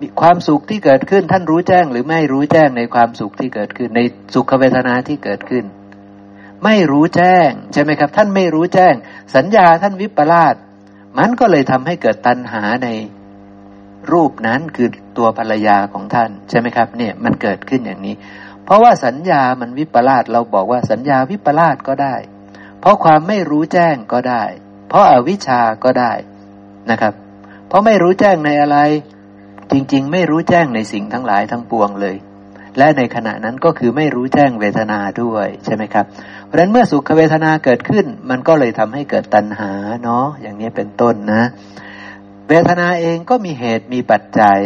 [0.00, 4.00] มีความสุขที่เกิดขึ้นท่านรู้แจ้งหรือไม่รู้แจ้งในความสุขที่เกิดขึ้นใน
[4.34, 5.64] สุขเวทนาที่เกิดขึ้น
[6.64, 8.94] ไม่รู้แจ้งใช่ไหมครับ ท่านไม่รู้แจ้ง
[9.36, 10.54] สัญญาท่านวิปลาส
[11.18, 12.88] มันก็เลยทำให้เกิดตัณหาใน
[14.12, 18.14] รูปนั้นคือตัวภรรยาของท่านใช่ไหมครับ เนี่ยมันเกิดขึ้นอย่างนี้
[18.64, 22.14] เพราะว่าสัญญามันวิปลาสเราบอกว่าสัญญาวิปลาสก็ได้
[22.80, 24.44] เพราะความไม่รู้แจ้งก็ได้
[24.88, 26.12] เพราะอาวิชาก็ได้
[26.90, 27.14] นะครับ
[27.68, 28.78] เพราะไม่รู้แจ้งในอะไร
[29.70, 32.16] จริง ๆ ไม่รู้แจ้งในสิ่งทั้งหลายทั้งปวงเลย
[32.78, 36.06] และในขณะนั้นก็คือไม่รู้แจ้งเวทนาด้วยใช่ไหมครับ
[36.44, 39.70] เพราะฉะนั้นเมื่อสุขเวทนาเกิดขึ้น มันก็เลยทำให้เกิดตัณหา
[40.04, 41.42] เนาะอย่างนี้เป็นต้นนะ
[42.48, 44.58] เวทนาเองก็มีเหตุมีปัจจัย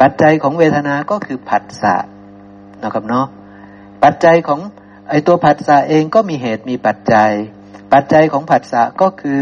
[0.00, 1.96] ปัจจัยของเวทนาก็คือผัสสะ
[2.82, 3.26] นะครับเนาะ
[4.04, 4.60] ปัจจัยของ
[5.08, 7.32] ไอตัวผัสสะเองก็มีเหตุมีปัจจัย
[7.92, 9.40] ปัจจัยของผัสสะก็คือ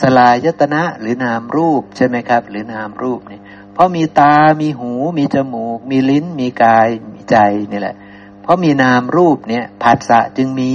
[0.00, 3.40] สลายตนะหรือนามรูปใช่ไหมครับ หรือนามรูปนี่
[3.72, 6.88] เพราะมีตา มีหู มีจมูก มีลิ้น มีกาย
[7.30, 7.36] ใจ
[7.72, 7.96] นี่แหละ
[8.42, 10.74] เพราะมีนามรูปเนี่ยผัสสะจึงมี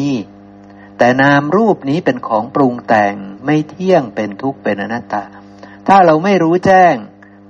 [0.97, 5.25] แต่นามรูปนี้เป็นของปรุงแต่งไม่เที่ยงเป็นทุกข์เป็นอนัตตา
[5.87, 6.95] ถ้าเราไม่รู้แจ้ง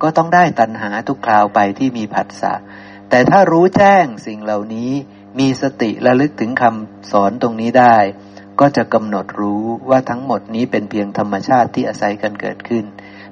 [0.02, 2.54] ก็ต้องได้ตัณหาทุกคราวไปที่มีผัสสะ
[3.10, 4.90] แต่ถ้ารู้แจ้งสิ่งเหล่านี้
[5.38, 7.96] มีสติระลึกถึงคำสอนตรงนี้ได้
[8.60, 12.84] ก็จะกำหนดรู้ว่าทั้งหมดนี้เป็นเพียงธรรมชาติที่อาศัยกันเกิดขึ้น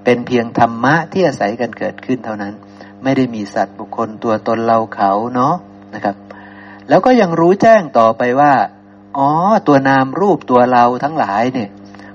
[0.04, 2.54] เป็นเพียงธรรมะที่อาศัยกันเกิดขึ้นเท่านั้น
[3.02, 5.54] ไม่ได้มีสัตว์บุคคลตัวตนเราเขาเนาะ
[5.94, 6.16] นะครับ
[6.88, 8.52] แล้วก็ยังรู้แจ้งต่อไปว่า
[9.16, 9.28] อ๋อ
[9.66, 11.70] ตัวนามรูปตัวเราทั้งหลายเนี่ย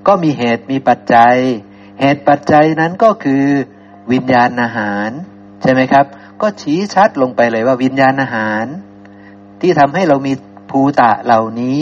[0.07, 1.35] ก็มีเหตุมีปัจจัย
[1.99, 3.45] เหตุปัจจัยนั้นก็คือ
[4.11, 5.09] วิญญาณอาหาร
[5.61, 6.05] ใช่ไหมครับ
[6.41, 8.65] ก็ชี้ชัดลงไปเลยว่าวิญญาณอาหาร
[9.61, 10.33] ที่ทำให้เรามี
[10.69, 11.81] ภูตะเหล่านี้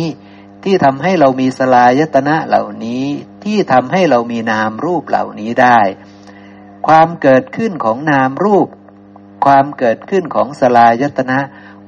[0.63, 3.05] ที่ทำให้เรามีสลายตนะเหล่านี้
[3.43, 5.79] ที่ทำให้เรามีนามรูปเหล่านี้ได้
[6.87, 8.67] ความเกิดขึ้นของนามรูป
[9.45, 11.39] ความเกิดขึ้นของสลายตนะ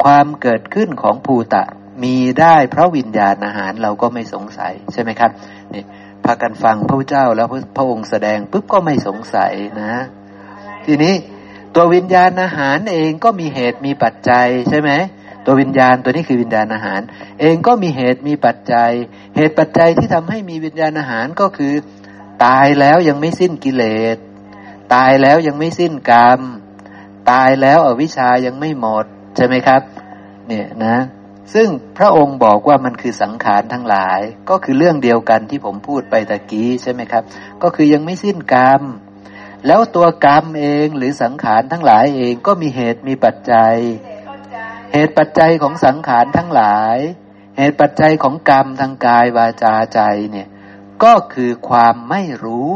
[0.04, 1.64] ความเกิดขึ้นของภูตะ
[2.04, 5.32] มีได้เพราะวิญญาณอาหารเราก็ไม่สงสัยใช่ไหมครับ
[5.74, 5.84] นี่
[6.24, 9.96] พากันฟังพระเจ้าแล้วพระองค์แสดงปุ๊บก็ไม่สงสัยนะ
[10.86, 11.14] ทีนี้
[11.76, 14.92] ตัววิญญาณอาหารเองก็มีเหตุมีปัจจัยใช่ไหม
[15.46, 17.02] ตัววิญญาณตัวนี้คือวิญญาณอาหาร
[17.42, 18.92] เองก็มีเหตุมีปัจจัย
[19.36, 21.74] เหตุปัจจัยที่ทำให้มีวิญญาณอาหารก็คือ
[22.46, 23.84] ตายแล้วยังไม่สิ้นกิเล
[24.16, 24.18] ส
[24.94, 26.42] ตายแล้วยังไม่สิ้นกรรม
[27.32, 29.82] ตายแล้วอวิชายังไม่หมด ใช่ไหมครับ
[30.48, 30.98] เนี่ยนะ
[31.54, 37.24] ซึ่งพระองค์บอกว่ามันคือสังขารทั้งหลาย ก็คือเรื่องเดียวกันที่ผมพูดไปตะกี้ใช่ไหมครับ
[37.64, 38.82] ก็คือยังไม่สิ้นกรรม
[39.68, 43.76] แล้วตัวกรรมเองหรือสังขารทั้งหลายเองก็มีเหตุมีปัจจัย
[44.94, 46.98] เหตุปัจจัยของสังขารทั้งหลาย
[47.58, 50.00] เหตุปัจจัยของกรรมทางกายวาจาใจ
[50.32, 50.48] เนี่ย
[51.04, 52.74] ก็คือความไม่รู้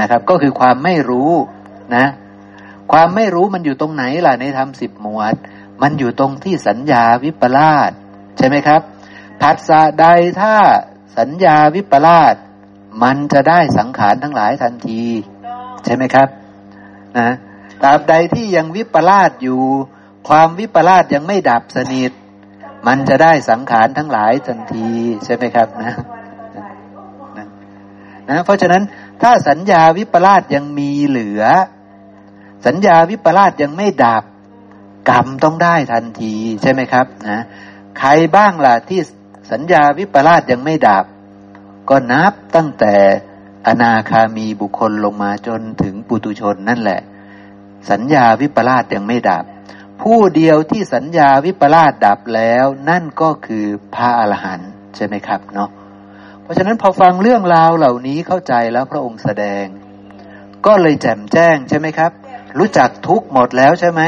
[0.00, 1.32] นะครับ ก็คือความไม่รู้
[1.96, 2.06] นะ
[2.92, 5.34] ความไม่รู้มันอยู่ตรงไหนล่ะในธรรมสิบหมวด
[5.82, 7.90] มันอยู่ตรงที่สัญญาวิปลาส
[8.38, 8.80] ใช่ไหมครับ
[9.40, 10.06] ผัสสะใด
[10.40, 10.54] ถ้า
[11.18, 12.34] สัญญาวิปลาส
[13.02, 15.04] มันจะได้สังขารทั้งหลายทันที
[15.84, 16.28] ใช่ไหมครับ
[17.18, 17.28] นะ
[17.82, 19.62] ตราบใดที่ยังวิปลาสอยู่
[20.28, 22.12] ความวิปลาสยังไม่ดับสนิท
[22.86, 24.90] มันจะได้สังขารทั้งหลายทันที
[25.24, 25.94] ใช่ไหมครับนะ
[28.28, 28.82] นะเพราะฉะนั้น
[29.22, 31.42] ถ้าสัญญาวิปลาสยังมีเหลือ
[32.66, 34.24] สัญญาวิปลาสยังไม่ดับ
[35.10, 37.42] กรรมต้องได้ทันทีใช่ไหมครับนะ
[37.98, 39.00] ใครบ้างล่ะที่
[39.52, 41.04] สัญญาวิปลาสยังไม่ดับ
[41.88, 42.94] ก็นับตั้งแต่
[43.66, 47.00] อนาคามีบุคคลลงมาจนถึงปุตุชนนั่นแหละ
[47.90, 49.44] สัญญาวิปลาสยังไม่ดับ
[50.02, 55.70] ผู้เดียวที่สัญญาวิปลาสดับแล้วนั่นก็คือพระอรหันต์ใช่ไหมครับเนาะ
[56.42, 59.64] เพราะฉะนั้นพอฟังเรื่องราวเหล่านี้เข้าใจแล้วพระองค์แสดง
[60.66, 62.12] ก็เลยแจ่มแจ้งใช่ไหมครับ
[62.58, 64.02] รู้จักทุกหมดแล้วใช่ไหม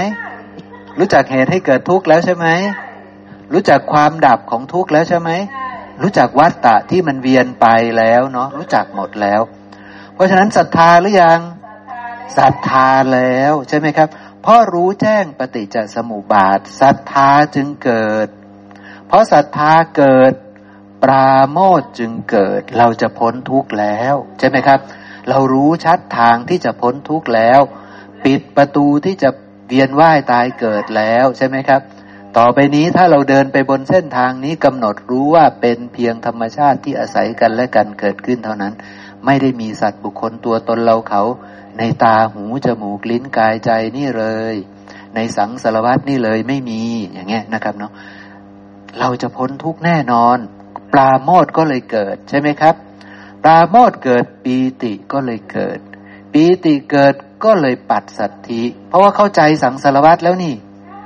[0.98, 2.46] รู้จักเหตุให้เกิดทุกข์แล้วใช่ไหม
[3.52, 5.30] รู้จักความดับของทุกข์แล้วใช่ไหม
[6.02, 7.66] รู้จักวัฏฏะที่มันเวียนไป
[7.98, 9.40] แล้วเนาะรู้จักหมดแล้ว
[10.14, 11.40] เพราะฉะนั้นศรัทธาหรือยัง
[12.38, 14.08] ศรัทธาแล้วใช่ไหมครับ
[14.42, 18.28] เพราะรู้แจ้งปฏิจจสมุปบาทศรัทธาจึงเกิด
[19.08, 20.32] เพราะศรัทธาเกิด
[21.02, 24.80] ปราโมทจึงเกิด เราจะพ้นทุกข์แล้ว ใช่ไหมครับ
[25.28, 27.60] เรารู้ชัดทางที่จะพ้นทุกข์แล้ว
[28.24, 29.30] ปิดประตูที่จะ
[29.68, 31.82] เวียนว่ายตายเกิดแล้วใช่ไหมครับ
[32.36, 38.72] ต่อไปนี้ถ้าเราเดินไปบนเส้นทางนี้กำหนดรู้ว่าเป็นเพียงธรรมชาติที่อาศัยกันและกันเกิดขึ้นเท่านั้น
[39.24, 41.22] ไม่ได้มีสัตว์บุคคลตัวตนเราเขา
[41.78, 44.54] ในตาหูจมูกลิ้นกายใจนี่เลย
[45.14, 47.92] ในสังสารวัตนี่เลยไม่มีอย่างเงี้ยนะครับเนาะ
[48.98, 50.38] เราจะพ้นทุกแน่นอน
[50.92, 52.74] ปราโมทก็เลยเกิดใช่ไหมครับ
[53.44, 55.78] ปราโมทเกิดปีติก็เลยเกิด
[56.32, 60.54] ปีติเกิด ก็เลยปัดสัตธิ เพราะว่าเข้าใจสังสารวัตแล้วนี่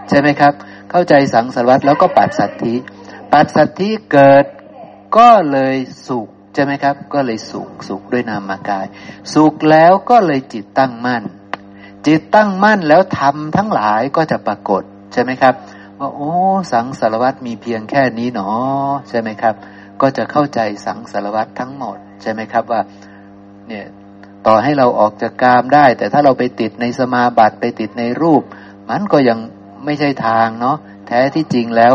[0.08, 0.52] ใช่ไหมครับ
[0.90, 2.74] เข้าใจสังสารวัตแล้วก็ปัดสัตธิ
[3.32, 4.44] ปัดสัตธิเกิด
[5.16, 5.76] ก็เลย
[6.08, 8.86] สุขใช่ไหมครับ ก็เลยสุขสุขด้วยนามกาย
[9.34, 11.22] สุขแล้วก็เลยจิตตั้งมั่น
[12.06, 15.54] จิตตั้งมั่นแล้วทำทั้งหลายก็จะปรากฏใช่ไหมครับ
[15.98, 16.32] ว่าโอ้
[16.72, 18.48] สังสารวัตมีเพียงแค่นี้หนอ
[19.08, 19.54] ใช่ไหมครับ
[20.00, 22.80] ก็จะเข้าใจสังสารวัตทั้งหมดใช่ไหมครับว่า
[23.68, 23.86] เนี่ย
[24.46, 28.42] ต่อให้เราออกจากกามได้ แต่ถ้าเราไปติดในสมาบัติไปติดในรูป
[28.90, 29.38] มันก็ยัง
[29.84, 30.76] ไม่ใช่ทางเนาะ
[31.06, 31.94] แท้ที่จริงแล้ว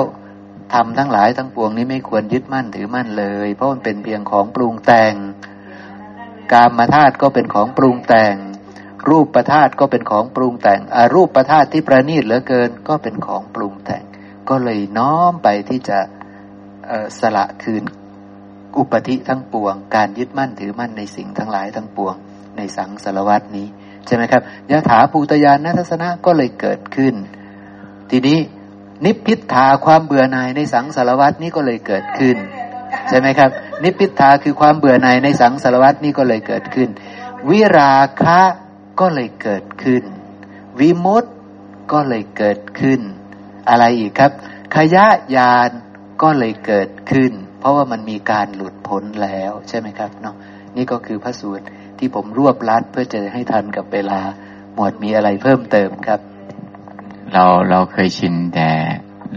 [0.73, 5.13] ทำทั้งหลายทั้งปวงนี้ไม่ควรยึดมั่นถือมั่นเลย เพราะมันเป็นเพียงของปรุงแต่ง
[6.51, 8.35] กามมาธาตุก็เป็นของปรุงแต่ง
[9.09, 14.03] รูปประธาตุก็เป็นของปรุงแต่งอารูปประธาตุที่ประณีตเหลือเกินก็เป็นของปรุงแต่ง
[14.49, 15.99] ก็เลยน้อมไปที่จะ
[17.19, 17.83] สละคืน
[18.77, 22.15] อุปธิทั้งปวง การยึดมั่นถือมั่นในสิ่งทั้งหลายทั้งปวง
[22.57, 23.67] ในสังสารวัตนี้
[24.05, 24.41] ใช่ไหมครับ
[24.71, 27.13] ยะถาภูตยานนัทสนะก็เลยเกิดขึ้น
[28.09, 28.39] ทีนี้
[29.05, 32.37] นิพพิทาความเบื่อหน่ายในสังสารวัตนี้ก็เลยเกิดขึ้น
[33.09, 33.49] ใช่ไหมครับ
[33.83, 36.89] นิพพิทาคือความเบื่อหน่ายในสังสารวัตนี้ก็เลยเกิดขึ้น
[37.49, 38.41] วิราคะ
[38.99, 40.03] ก็เลยเกิดขึ้น
[40.79, 41.25] วิมุต
[41.91, 43.01] ก็เลยเกิดขึ้น
[43.69, 44.31] อะไรอีกครับ
[44.75, 45.71] ขยะยาน
[46.21, 50.35] ก็เลยเกิดขึ้น เพราะว่ามันมีการหลุดพ้นแล้วใช่ไหมครับเนาะ
[50.77, 51.65] นี่ก็คือพระสูตร
[51.99, 54.19] ที่ผมรวบลัดเพื่อจะให้ทันกับเวลา
[54.75, 56.19] หมวดมีอะไรเพิ่มเติมครับ
[57.33, 58.69] เราเราเคยชินแต่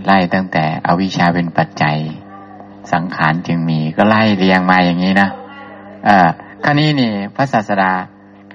[0.05, 1.99] ไล่ตั้งแต่อวิชชาเป็นปัจจัย
[2.93, 5.29] สังขารจึงมีก็ไล่เรียงมาอย่างนี้นะ
[6.05, 6.29] เออ
[6.65, 7.93] คราวนี้นี่พระศาสดา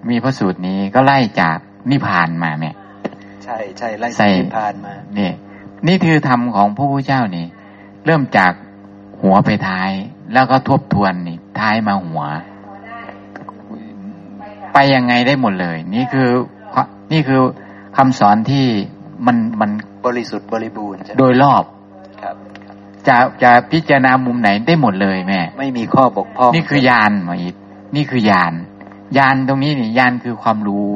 [0.10, 1.58] มีพระสูตรนี้ก็ไล่จาก
[1.92, 2.72] นิพพานมาแม่
[3.44, 5.32] ใช่ใช่ไล่ใส่นิพพานมานี่
[5.88, 7.46] นี่คือธรรมของพระพุทธเจ้านี่
[8.06, 8.54] เริ่มจาก
[9.22, 9.92] หัวไปท้าย
[10.34, 12.24] แล้วก็ทบทวนนี่ท้ายมาหัว
[14.76, 16.30] ไปยังไงได้หมดเลย นี่คือ
[17.12, 17.42] นี่คือ
[17.98, 18.66] คำสอนที่
[19.26, 19.72] มันมัน
[20.06, 21.64] บริสุทธิ์บริบูรณ์ใช่ไหมโดยรอบ
[22.24, 22.36] ครับ
[23.08, 27.56] จะจะพิจารณามุมไหนได้หมดเลยแม่ ไม่มีข้อบกพร่องนี่คือยานหมออิท
[27.96, 28.54] นี่คือยาน
[29.18, 30.92] ยานตรงนี้นี่ยานคือความรู้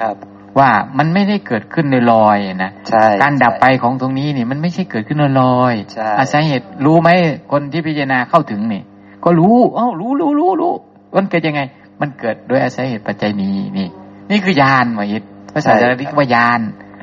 [0.00, 0.14] ครับ
[0.58, 7.08] ว่ามันไม่ได้เกิดขึ้นในลอยๆนะใช่การดับไปของตรงนี้นี่มันไม่ใช่เกิดขึ้นลอยใช่ๆอาสาเหตุรู้ไหม
[7.52, 8.82] คนที่พิจารณาเข้าถึงนี่
[9.24, 10.74] ก็รู้อ๋อรู้รู้รู้รู้
[11.16, 11.60] มันเกิดยังไง
[12.00, 13.88] มันเกิดโดยอาศัยเหตุปัจจัยนี้นี่
[14.30, 15.22] นี่คือยานหมออิท
[15.54, 16.60] ภาษาจะเรียกว่ายาน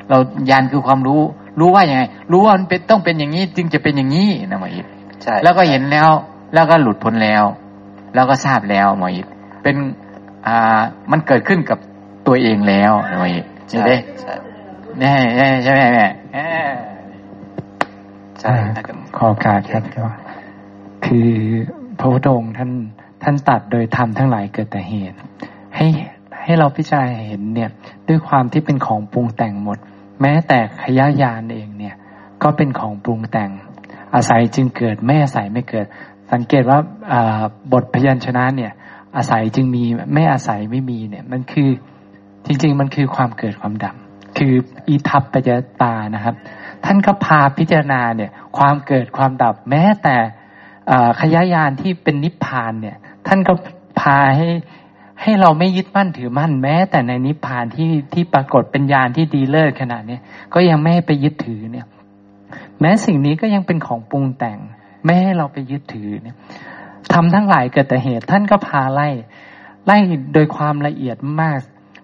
[0.08, 0.18] เรา
[0.50, 1.20] ยานคือความรู้
[1.60, 4.86] รู้ว่ายังไง รู้ว่ามันเป็นต้องเป็นอย่างนี้ จึงจะเป็นอย่างนี้นะหมออิท
[5.22, 6.08] ใช่แล้วก็เห็นแล้ว
[6.54, 7.44] แล้วก็หลุดพ้นแล้ว
[8.14, 9.26] แล้วก็ทราบแล้วหมออิท
[9.62, 9.76] เป็น
[10.46, 10.80] อ่า
[11.10, 11.78] มันเกิดขึ้นกับ
[12.26, 13.90] ตัวเองแล้วหมออิทใช่ใช่ไหม
[14.20, 14.34] ใช่
[15.00, 16.46] แน่แน่ใช่ไหมแม่แน่
[18.40, 20.04] ใช่นะครับขอโอกาสครับก็
[21.04, 21.30] คือ
[21.98, 22.70] พระพุทธองค์ท่าน
[23.24, 25.16] ท่านตัดโดยธรรมทั้งหลายเกิดแต่เหตุ
[25.76, 25.86] ให้
[26.42, 27.70] ให้เราพิจารณาเห็นเนี่ย
[28.08, 29.78] ด้วยความที่เป็นของปรุงแต่งหมด
[30.20, 31.94] แม้แต่ขยะยานเองเนี่ย
[32.42, 33.50] ก็เป็นของปรุงแต่ง
[34.14, 35.86] อาศัยจึงเกิดไม่อาศัยไม่เกิด
[36.32, 36.78] สังเกตว่า
[37.72, 38.72] บทพยัญชนะเนี่ย
[39.16, 41.68] อาศัยจึงมีไม่อาศัยไม่มีเนี่ยมันคือ
[42.46, 43.94] จริง ๆ มันคือความเกิดความดับ
[44.38, 44.52] คือ
[44.88, 45.50] อีทัปปัจจ
[45.82, 46.34] ตานะครับ
[46.84, 50.16] ท่านก็พาพิจารณาเนี่ยความเกิดความดับแม้แต่
[51.20, 52.96] ขยายานที่เป็นนิพพานเนี่ย
[53.26, 53.52] ท่านก็
[54.00, 54.48] พาให้
[55.22, 60.18] ให้เราไม่ยึดมั่นถือมั่นแม้ แต่ในนิพพานที่ที่ปรากฏเป็นญาณที่ดีเลิศขนาดนี้
[60.54, 61.86] ก็ยังไม่ให้ไปยึดถือเนี่ย
[62.80, 64.58] แม้สิ่งนี้ก็ยังเป็นของปรุงแต่ง
[65.04, 66.36] ไม่ให้เราไปยึดถือเนี่ย
[67.12, 69.08] ทำทั้งหลายเกิดแต่เหตุท่านก็พาไล่
[69.86, 69.96] ไล่
[70.34, 71.60] โดยความละเอียดมาก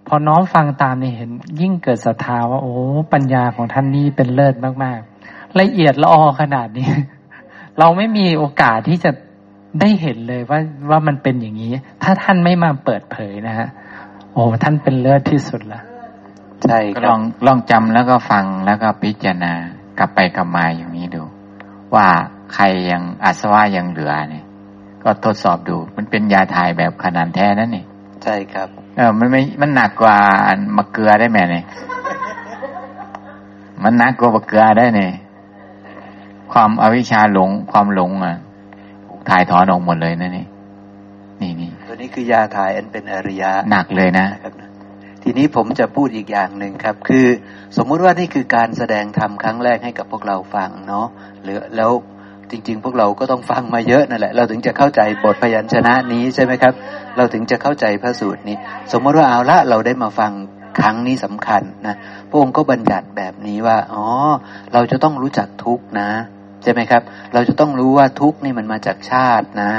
[0.07, 2.75] พอน้อมฟังตามเนี่ยเห็น ยิ่งเกิดศรัทธาว่าโอ้
[3.13, 4.55] ปัญญาของท่านนี่เป็นเลิศ
[4.85, 6.89] มากๆ ละเอียดละออขนาดนี้
[7.79, 9.11] เราไม่มีโอกาสที่จะ
[9.81, 10.59] ได้เห็นเลยว่า
[10.91, 11.71] ว่ามันเป็นอย่างนี้
[12.03, 13.69] ถ้าท่านไม่มาเปิดเผยนะฮะ
[14.33, 15.81] โอ้ท่านเป็นเลิศที่สุดละ
[16.65, 19.53] ใช่คก็รัลบองลองจำแล้วก็ฟังแล้วก็พิจารณา
[19.99, 21.23] กลับไปกลับมาอย่างนี้ดู
[21.95, 22.07] ว่า
[22.55, 24.45] ใครยังอาสวะยังเหลือเนี่ย
[25.03, 27.85] ก็ทดสอบดู มันเป็นยาถ่ายแบบขนาดแท้นั่นนี่
[28.25, 30.17] ใช่ครับ เออมันไม่มันหนักกว่า
[30.77, 31.65] มะเกลือได้ไหมเนี่ย
[33.83, 35.13] มันหนักกว่ามะเกลือได้เนี่ย
[36.53, 38.37] ความอวิชชาหลงความหลงอะ
[39.29, 40.47] ถ่ายถอนออกหมดเลยนะนี่
[41.43, 44.69] นี่นี่ตัวนี้คือยาถ่ายอันเป็นอริยะหนักเลยนะนะครับนะ
[45.23, 47.27] ทีนี้ผมจะพูดอีกอย่างหนึ่งครับ คือ
[47.77, 51.07] สมมุติว่านี่คือการแสดงธรรมครั้งแรกให้กับพวกเราฟังเนาะ
[51.43, 51.93] หรือแล้ว
[52.51, 56.75] จริง ๆ พวกเราก็ต้องฟังมาเยอะนั่นแหละ เราถึงจะเข้าใจบทพยัญชนะนี้ใช่ไหมครับ
[57.17, 58.57] เราถึงจะเข้าใจพระสูตรนี้
[58.93, 60.33] สมมติว่าเอาละเราได้มาฟัง
[60.79, 61.95] ครั้งนี้สำคัญนะ
[62.29, 64.05] พระองค์ก็บัญญัติแบบนี้ว่า อ๋อ
[64.73, 66.11] เราจะต้องรู้จักทุกข์นะ
[66.63, 67.03] ใช่ไหมครับ
[67.33, 69.73] เราจะต้องรู้ว่าทุกข์นี่มันมาจากชาตินะ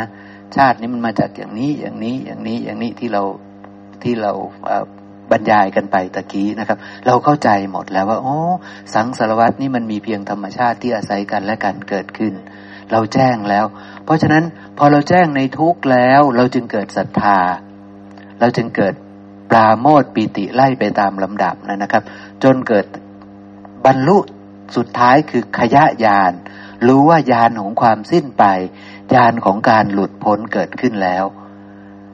[0.58, 3.24] ชาตินี้มันมาจากอย่างนี้อย่างนี้อย่างนี้อย่างนี้ที่เรา
[4.04, 4.32] ที่เรา
[5.32, 8.38] บรรยายกันไปตะกี้นะครับ เราเข้าใจหมดแล้วว่าโอ้
[8.94, 12.34] สังสารวัตนี่มันมีเพียงธรรมชาติที่อาศัยกันและกันเกิดขึ้น
[12.92, 13.66] เราแจ้งแล้ว
[14.06, 14.44] เพราะฉะนั้น
[14.78, 17.40] พอเราแจ้งในทุกข์แล้ว เราจึงเกิดศรัทธา
[18.40, 18.94] เราจึงเกิด
[19.50, 22.04] ปราโมทย์ปีติไล่ไปตามลำดับนะนะครับ
[22.44, 22.86] จนเกิด
[23.86, 24.18] บรรลุ
[24.76, 26.34] สุดท้ายคือขยะยาน
[26.88, 28.44] รู้ว่ายานของความสิ้นไป
[29.14, 31.24] ยานของการหลุดพ้นเกิดขึ้นแล้ว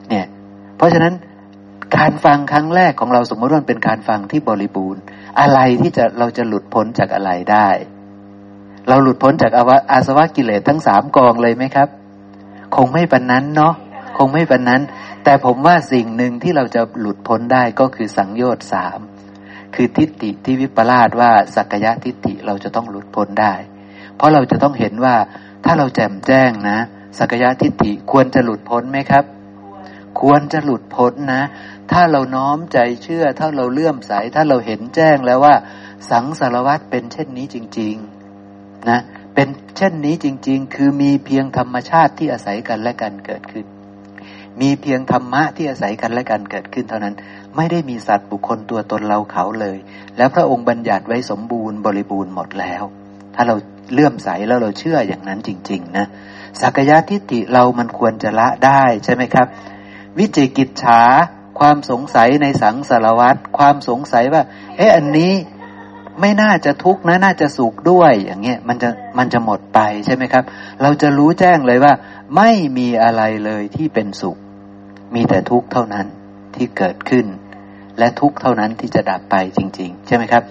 [0.09, 0.28] เนี่ย
[0.78, 1.13] เพราะฉะนั้น
[1.97, 5.01] การฟังครั้งแรกของเราสมมติว่าเป็นการฟังที่บริบูรณ์
[5.39, 7.70] อะไรที่จะเราจะหลุดพ้นจากอะไรได้
[8.89, 11.89] เราหลุดพ้นจากอวอาสวะกิเลสทั้งสามกองเลยไหมครับ
[12.76, 13.74] คงไม่ปันนั้นเนาะ
[14.18, 14.82] คงไม่ปันนั้น
[15.24, 18.99] แต่ผมว่าสิ่งหนึ่งที่เราจะหลุดพ้นได้ก็คือสังโยชน์สาม
[19.76, 23.53] คือทิฏฐิที่วิปลาสว่าสักยะทิฏฐิเราจะต้องหลุดพ้นได้
[24.18, 25.15] เพราะเราจะต้องเห็นว่า
[25.65, 26.80] ถ้าเราแจ่มแจ้งนะ
[27.18, 29.26] สักยะทิฏฐิควรจะหลุดพ้นไหมครับ
[30.22, 31.43] ควรจะหลุดพ้นนะ
[31.91, 35.55] ถ้าเราน้อมใจเชื่อ ถ้าเราเลื่อมใส ถ้าเราเห็นแจ้งแล้วว่า
[36.09, 37.95] สังสารวัตรเป็นเช่นนี้จริง
[38.41, 38.99] ๆ นะ
[39.36, 39.47] เป็น
[39.78, 43.65] เช่นนี้จริง ๆ คือมีเพียงธรรมชาติที่อาศัยกันและกันเกิดขึ้น
[44.61, 47.15] มีเพียงธรรมะที่อาศัยกันและกันเกิดขึ้นเท่านั้น
[47.55, 49.78] ไม่ได้มีสัตว์บุคคลตัวตนเราเขาเลย
[50.18, 52.84] แล้วพระองค์บัญญัติไว้สมบูรณ์บริบูรณ์หมดแล้ว
[53.36, 53.55] ถ้าเรา
[53.93, 56.05] เลื่อมใสแล้วเราเชื่ออย่างนั้นจริง ๆ นะ
[56.61, 59.47] สักยะทิฏฐิเรามันควรจะละได้ใช่ไหมครับ
[60.17, 61.01] วิจิกิจฉา
[61.59, 64.43] ความสงสัยในสังสารวัตรความสงสัยว่า
[64.77, 65.33] เอ๊ะอันนี้
[66.21, 70.43] ไม่น่าจะทุกข์นะ น่าจะสุขด้วย อย่างเงี้ยมันจะมันจะหมดไปใช่ไหมครับ
[70.81, 71.93] เราจะรู้แจ้งเลยว่า
[72.35, 74.38] ไม่มีอะไรเลยที่เป็นสุข
[75.15, 76.05] มีแต่ทุกข์เท่านั้น
[76.55, 77.25] ที่เกิดขึ้น
[77.99, 80.43] และทุกข์เท่านั้นที่จะดับไปจริง ๆ ใช่ไหมครับ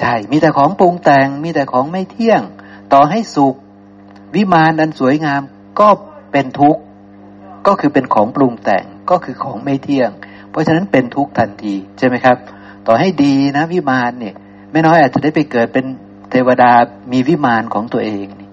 [0.00, 2.42] ใช่ มีแต่ของปรุงแต่ง มีแต่ของไม่เที่ยง
[2.92, 3.56] ต่อให้สุข
[4.34, 5.42] วิมานอันสวยงาม
[5.80, 5.88] ก็
[6.32, 6.82] เป็นทุกข์
[7.66, 10.10] ก็คือเป็นของปรุงแต่ง ก็คือของไม่เที่ยง
[10.50, 12.36] เพราะฉะนั้นเป็นทุกข์ทันทีใช่ไหมครับ
[12.86, 14.34] ต่อให้ดีนะวิมานเนี่ย
[14.72, 15.86] ไม่น้อยอาจจะได้ไปเกิดเป็น
[16.30, 16.72] เทวดา
[17.12, 18.48] มีวิมานของตัวเองนี่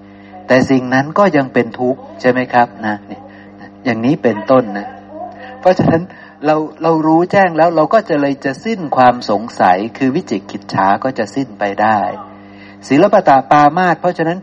[0.47, 3.21] แต่สิ่งนั้นก็ยังเป็นทุกข์ใช่ไหมครับนะเนี่ย
[3.85, 4.87] อย่างนี้เป็นต้นนะ
[5.59, 6.01] เพราะฉะนั้น
[6.45, 11.99] เราเรารู้แจ้งแล้วเราก็จะเลยจะสิ้นความสงสัยคือวิจิกิจฉาก็จะสิ้นไปได้
[12.87, 14.39] ศีลปตาปามาตเพราะฉะนั้น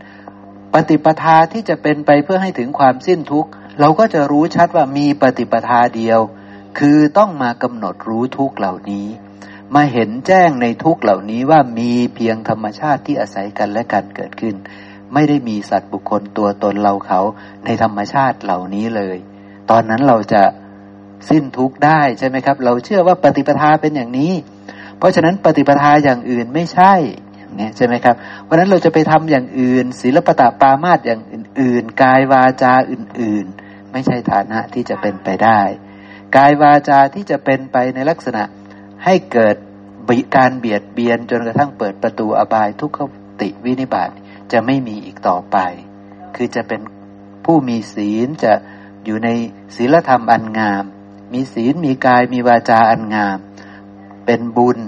[0.73, 6.19] ปฏิปทาที่จะเป็นไปเพื่อให้ถึงความสิ้นทุกข์ เราก็จะรู้ชัดว่ามีปฏิปทาเดียว
[6.79, 9.07] คือต้องมากำหนดรู้ทุกเหล่านี้
[9.75, 14.55] มาเห็นแจ้งในทุกเหล่านี้ว่ามีเพียงธรรมชาติที่อาศัยกันและกันเกิดขึ้น
[15.13, 17.21] ไม่ได้มีสัตว์บุคคลตัวตนเราเขา
[17.65, 19.17] ในธรรมชาติเหล่านี้เลย
[19.69, 20.43] ตอนนั้นเราจะ
[21.29, 24.33] สิ้นทุกข์ได้ใช่ไหมครับ เราเชื่อว่าปฏิปทาเป็นอย่างนี้
[24.97, 26.93] เพราะฉะนั้นปฏิปทาอย่างอื่นไม่ใช่
[27.35, 35.61] อย่างนี้ใช่ไหมครับเพราะนั้นเราจะไปทำอย่างอื่น ศิลปตาปามาตอย่างอื่นๆ กายวาจาอื่น ๆ ไม่ใช่ฐานะที่จะเป็นไปได้
[36.35, 38.43] กายวาจาที่จะเป็นไปในลักษณะ
[39.05, 39.55] ให้เกิด
[40.35, 42.99] การเบียดเบียนจนกระทั่งเปิดประตูอบายทุกข
[43.41, 44.09] ติวินิบาต
[44.51, 45.57] จะไม่มีอีกต่อไป
[46.35, 46.81] คือจะเป็น
[47.45, 48.53] ผู้มีศีลจะ
[49.05, 49.29] อยู่ใน
[49.75, 50.83] ศีลธรรมอันงาม
[51.33, 53.37] มีศีลมีกายมีวาจาอันงาม
[54.25, 54.79] เป็นบุญ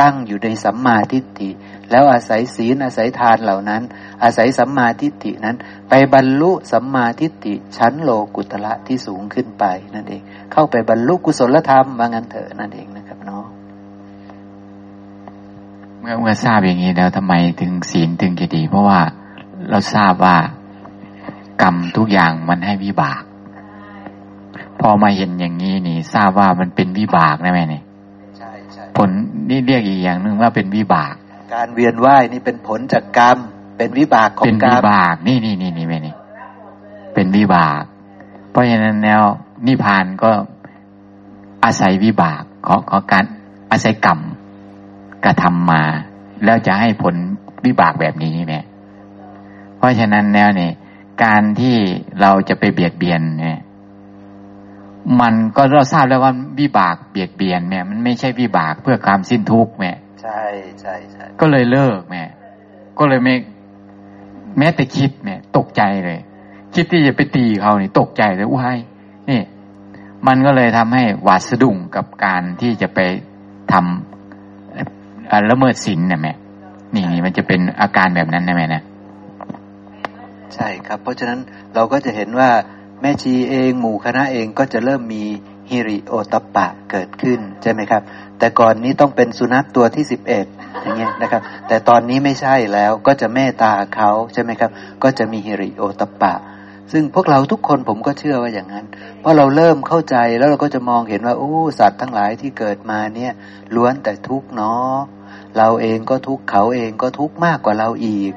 [0.00, 1.50] ตั้งอยู่ในสัมมาทิฏฐิ
[1.90, 3.82] แล้วอาศัยศีลอาศัยทานเหล่านั้น
[4.22, 5.56] อาศัยสัมมาทิฏฐินั้น
[5.88, 13.44] ไปบรรลุสัมมาทิฏฐิชั้นโลกุตละที่สูงขึ้นไปนั่นเอง เข้าไปบรรลุกุศลธรรมว่างั้นเถอะนั่นเองนะครับเนาะ
[16.00, 19.00] เมื่อเมื่อทราบอย่างนี้แล้วทำไมถึงศีลถึงจะดี เพราะว่า
[19.70, 20.36] เราทราบว่า
[21.62, 23.22] กรรมทุกอย่างมันให้วิบาก
[24.88, 27.84] อมาเห็นอย่างนี้นี่ ทราบว่ามันเป็นวิบากนะแม่เนี่ย
[28.96, 29.10] ผล
[29.50, 31.14] นี่เรียกอีกอย่างหนึ่งว่าเป็นวิบาก
[31.54, 33.38] การเวียนว่ายนี่เป็นผลจากกรรม
[33.78, 36.14] เป็นวิบากของกรรมเป็นวิบาก นี่นี่นี่นี่แม่นี่
[37.14, 37.82] เป็นวิบาก
[38.50, 39.22] เพราะฉะนั้นแนว
[39.66, 40.30] นิพพานก็
[41.64, 43.24] อาศัยวิบากขอขอการ
[43.70, 44.18] อาศัยกรรม
[45.24, 45.82] กระทำมา
[46.44, 47.14] แล้วจะให้ผล
[47.66, 48.60] วิบากแบบนี้แม่
[49.78, 50.70] เพราะฉะนั้นแนวนี่
[51.24, 51.76] การที่
[52.20, 53.58] เราจะไปเบียดเบียนเนี่ย
[55.20, 59.92] มันก็เราทราบแล้วว่าวิบากเบียดเบียนแม่มันไม่ใช่วิบากเพื่อความสิ้นทุกข์แม่
[60.22, 60.42] ใช่
[60.80, 62.22] ใช่ใช่ก็เลยเลิกแม่
[62.98, 63.34] ก็เลยไม่
[64.58, 66.18] แม้แต่คิดแม่ตกใจเลย
[66.74, 68.78] คิดที่จะไปตีเขานี่ตกใจเลยอุ้ย
[69.30, 69.40] นี่
[70.26, 72.98] มันก็เลยทำให้หวาดสะดุ้งกับการที่จะไป
[73.72, 76.32] ทำละเมิดศีลเนี่ยแม่
[76.94, 78.82] นี่นี่มันจะเป็นอาการแบบนั้นนะแม่นะ
[80.54, 81.38] ใช่ครับ เพราะฉะนั้น
[81.74, 82.50] เราก็จะเห็นว่า
[83.06, 85.24] แม่ชีเองหมู่คณะเองก็จะเริ่มมี
[85.70, 88.02] ฮิริโอตปะเกิดขึ้นใช่ไหมครับ
[88.38, 90.46] แต่ก่อนนี้ต้องเป็นสุนัขตัวที่สิบเอ็ด
[90.82, 94.70] อย่างเงี้ยนะครับ แต่ตอนนี้ไม่ใช่แล้วก็จะเมตตาเขาใช่ไหมครับ
[95.02, 96.34] ก็จะมีฮิริโอตปะ
[96.92, 98.86] ซึ่งพวกเราทุกคนผมก็เชื่อว่าอย่างนั้น
[99.20, 103.32] เพราะเราเริ่มเข้าใจแล้วเราก็จะมองเห็นว่าโอ้สัตว์ทั้งหลายที่เกิดมาเนี่ย
[103.74, 104.94] ล้วนแต่ทุกข์เนาะ
[105.58, 108.34] เราเองก็ทุกข์เขาเองก็ทุกข์มากกว่าเราอีก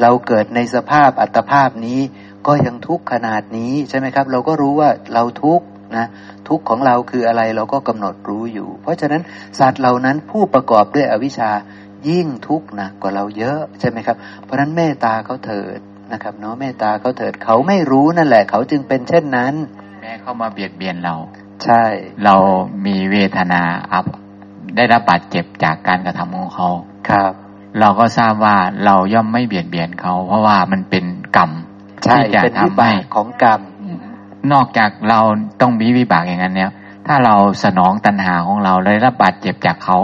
[0.00, 2.00] เราเกิดในสภาพอัตภาพนี้
[2.46, 5.66] ก็ยังทุกข์ขนาดนี้ใช่ไหมครับ เราก็รู้ว่าเราทุกข์
[5.96, 6.06] นะ
[6.48, 9.22] ทุกข์ของเราคืออะไรเราก็กำหนดรู้อยู่ เพราะฉะนั้น
[9.58, 11.50] สัตว์เหล่านั้นผู้ประกอบด้วยอวิชชา
[12.08, 15.78] ยิ่งทุกข์หนักกว่าเราเยอะใช่ไหมครับ เพราะฉะนั้นเมตตาเขาเถิด
[16.12, 19.54] นะครับเนาะเมตตาเขาเถิดเขาไม่รู้นั่นแหละ เขาจึงเป็นเช่นนั้น
[20.00, 21.14] แม้เข้ามาเบียดเบียนเรา
[21.64, 21.84] ใช่
[22.24, 22.36] เรา
[22.86, 23.62] มีเวทนา
[23.92, 24.06] อับ
[24.76, 26.68] ได้รับบาดเจ็บจากการกระทำของเขา
[27.10, 27.32] ครับ
[27.80, 31.04] เราก็ทราบว่าเราย่อมไม่เบียดเบียนเขา เพราะว่ามันเป็น
[31.36, 31.50] กรรม
[32.04, 33.60] ที่จะทำให้ของกรรม
[34.52, 35.20] นอกจากเรา
[35.60, 36.70] ต้องมีวิบากอย่างนั้นแล้ว
[37.06, 39.98] ถ้าเราสนองตัณหาของเราเลยรับบาดเจ็บจากเขา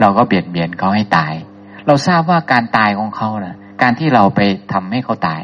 [0.00, 1.34] เราก็เบียดเบียนเขาให้ตาย
[1.86, 4.40] เราทราบว่าการตายของเขานะ่ะ การที่เราไป
[4.72, 5.42] ทำให้เขาตาย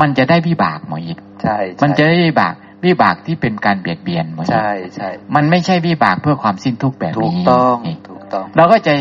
[0.00, 2.54] มันจะได้วิบากหมออิดใช่ มันจะได้วิบาก
[2.86, 7.76] วิบากที่เป็นการเบียดเบียนหมออิดใช่ใช่มันไม่ใช่วิบากเพื่อความสิ้นทุกข์แบบนี้ถูกต้อง
[8.08, 8.92] ถูกต้อง เราก็จะ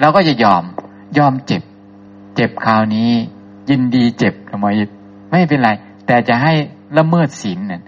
[0.00, 0.62] เราก็จะยอม
[1.18, 1.62] ยอมเจ็บ
[2.36, 3.10] เจ็บคราวนี้
[3.70, 4.88] ยินดีเจ็บหมออิด
[5.30, 5.70] ไม่เป็นไร
[6.08, 6.52] แต่จะให้
[6.98, 7.82] ละเมิดศีลเนี่ย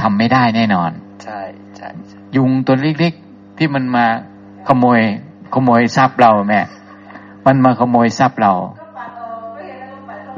[0.00, 0.90] ทำไม่ได้แน่นอน
[1.24, 1.40] ใช่
[1.76, 1.88] ใช่
[2.36, 4.06] ยุงตัวเล็กๆที่มันมา
[4.68, 5.00] ขโมย
[5.54, 6.60] ขโมยทรัพย์เราแม่
[7.46, 8.52] มันมาขโมยทรัพย์เรา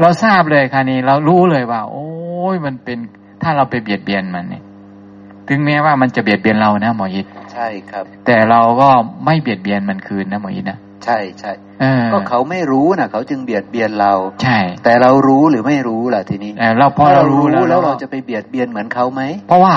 [0.01, 2.09] เราทราบเลยค่ะนี่เรารู้เลยว่า โอ้
[2.55, 2.99] ยมันเป็น
[3.43, 4.63] ถ้าเราไปเบียดเบียนมันเนี่ย
[5.49, 8.89] ถึงแม้ว่ามันจะเบียดเบียนเรานะหมอยิดใช่ครับ แต่เราก็
[9.25, 11.53] ไม่เบียดเบียนมันคืนนะหมอยิดนะ ใช่ใช่
[12.13, 19.75] ก็เขาไม่รู้นะเขาจึงเบียดเบียนเรา ใช่ แต่เรารู้หรือไม่รู้ล่ะทีนี้เราพอเรารู้แล้วเราจะไปเบียดเบียนเหมือนเขาไหมเพราะว่า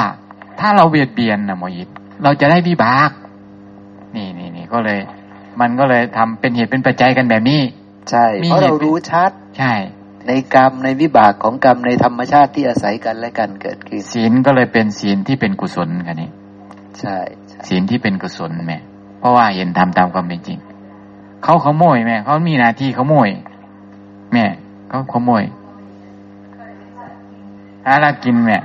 [0.60, 1.90] ถ้าเราเบียดเบียนนะหมอยิด
[2.24, 3.12] เราจะได้วิบาก
[4.16, 5.00] นี่นี่นี่ก็เลย
[5.62, 7.62] มันก็เลยทำเป็นเหตุเป็นปัจจัยกันแบบนี้
[8.10, 9.74] ใช่เพราะเรารู้ชัด ใช่
[10.28, 16.30] ในกรรมในวิบากของกรรมในธรรมชาติที่อาศัยกันและกันเกิดขึ้นศีลก็เลยเป็นศีลที่เป็นกุศลกันนี่
[17.00, 17.18] ใช่
[17.68, 18.80] ศีลที่เป็นกุศลแม่
[19.20, 20.60] เพราะว่าเห็นทำตามความเป็นจริง
[21.44, 23.30] เขาขโมยแม่ เขามีหน้าที่ขโมย
[24.34, 24.46] แม่
[24.90, 25.44] เขาขโมย
[27.86, 28.58] หาลากินแม่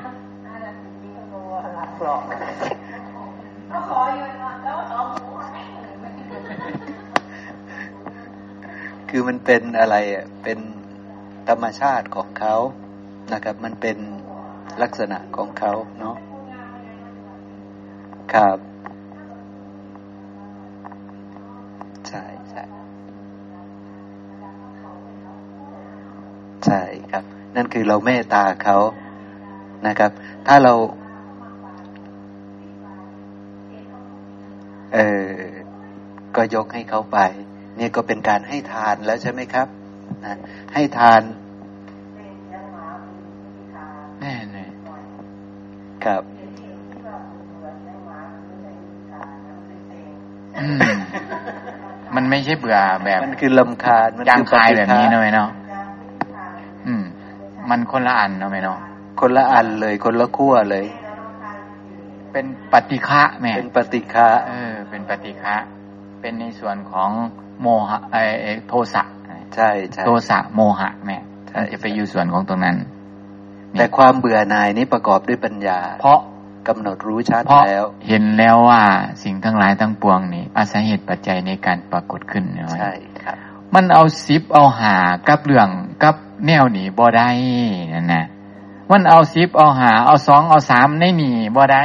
[9.08, 10.58] คือมันเป็นอะไรอะเป็น
[11.48, 12.54] ธรรมชาติของเขา
[13.32, 13.96] นะครับ มันเป็น
[14.82, 16.16] ลักษณะของเขาเนาะ
[18.34, 18.58] ครับ
[26.68, 27.24] ใช่ครับ
[27.56, 28.76] นั่นคือเราเมตตาเขา
[29.86, 30.10] นะครับ
[30.46, 30.74] ถ้าเรา
[34.94, 35.28] เออ
[36.36, 37.18] ก็ยกให้เขาไป
[37.76, 39.68] เนี่ยก็เป็นการให้ทานแล้วใช่ไหมครับ
[40.24, 40.34] นะ
[40.74, 41.22] ให้ทาน
[44.20, 44.64] แน่แน่
[46.04, 46.22] ครับ
[52.14, 55.67] มันไม่ใช่เบื่อแบบมันคือลำคาญมันยางคายแบบนี้นะไหมเนาะอืม
[57.70, 58.78] มันคนละอันนะไหมเนาะ
[59.20, 60.86] คนละอันเลย คนละขั้วเลย
[62.32, 65.56] เป็นปฏิฆะแม่เป็นปฏิฆะเออ เป็นปฏิฆะ
[66.20, 67.10] เป็นในส่วนของ
[67.60, 68.16] โมหะไอ
[68.68, 69.02] โทสะ
[69.54, 71.16] ใช่ใช่โทสะโมหะแม่
[71.72, 72.76] จะไปอยู่ส่วนของตรงนั้น
[73.78, 76.18] แต่ความเบื่อหน่ายนี้ประกอบด้วยปัญญา เพราะ
[76.68, 78.82] กำหนดรู้ชัดแล้ว เห็นแล้วว่า
[79.22, 82.44] สิ่งทั้งหลายทั้งปวงนี่อาศัยเหตุปัจจัยในการปรากฏขึ้น
[82.78, 82.92] ใช่
[83.24, 83.36] ครับ
[83.74, 84.96] มันเอาสิบเอาหา
[85.28, 85.68] กับเรื่อง
[86.02, 86.16] กับ
[86.46, 87.28] แนวหนีบ่ได้
[87.94, 88.24] นั่นนะ
[88.90, 91.82] มันเอาสิบเอาหา เอาสองเอาสามในหนีบ่ได้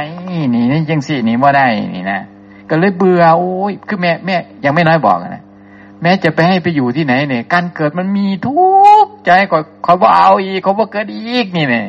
[0.52, 2.20] หนีนี่ยังสี่หนีบ่ได้นี่นะ
[2.68, 5.42] ก็เลยเบื่อโอ้ยคือแม่แม่ยังไม่น้อยบอกนะ
[6.02, 8.52] แม้จะไปให้ไปอยู่ที่ไหนเนี่ยการเกิดมันมีทุ
[9.04, 11.86] กใจก็เขาบอกเอาอีกเขาบอกเกิดอีกนี่เนี่ย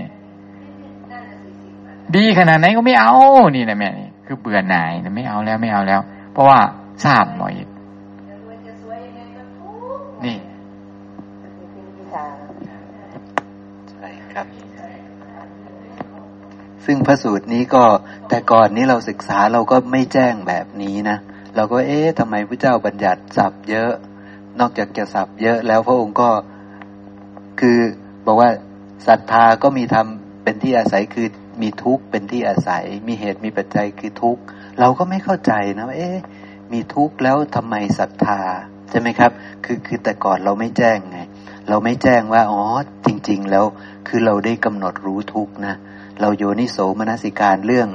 [2.15, 3.13] ดีขนาดไหนก็ไม่เอา
[3.55, 6.01] นี่นะแม่นี่คือเบื่อหน่ายนะไม่เอาแล้วไม่เอาแล้ว
[6.33, 6.59] เพราะว่า
[7.03, 7.53] ทราบหน่อย
[14.35, 14.47] ครับ
[16.85, 17.83] ซึ่งพระสูตรนี้ก็
[18.29, 21.17] แต่ก่อนนี้เราศึกษาเราก็ไม่แจ้งแบบนี้นะ
[21.55, 23.91] เราก็เอ๊ะทำไมพระเจ้าบัญญัติสับเยอะ
[24.59, 26.29] นอกจากจะสับเยอะแล้วพระองค์ก็
[27.59, 27.79] คือ
[28.25, 28.49] บอกว่า
[29.07, 31.27] ศรัทธาก็มีทำเป็นที่อาศัยคือ
[31.61, 34.41] มีทุกข์เป็นที่อาศัย มีเหตุมีปัจจัยคือทุกข์
[34.79, 36.17] เราก็ไม่เข้าใจนะเอ๊ะ
[36.73, 38.39] มีทุกข์แล้วทำไมศรัทธา
[38.89, 39.31] ใช่ไหมครับ
[39.65, 41.19] คือคือแต่ก่อนเราไม่แจ้งไง
[41.69, 42.63] เราไม่แจ้งว่าอ๋อ
[43.05, 43.65] จริง ๆ แล้ว
[44.07, 45.75] คือเราได้กำหนดรู้ทุกนะ
[46.21, 47.89] เราโยนิโสมนสิการเรื่อง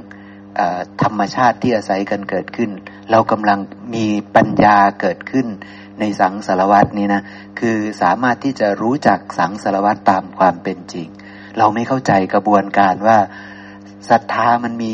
[0.59, 0.61] อ
[1.03, 2.71] ธรรมชาติที่อาศัยกันเกิดขึ้น
[3.11, 3.59] เรากำลัง
[3.95, 4.07] มี
[4.37, 5.47] ปัญญาเกิดขึ้น
[6.01, 7.23] ในสังสารวัตนี้นะ
[7.61, 11.09] คือสามารถที่จะรู้จักสังสารวัตตามความเป็นจริง
[11.59, 13.19] เราไม่เข้าใจกระบวนการว่า
[14.11, 14.91] ศรัทธามันมี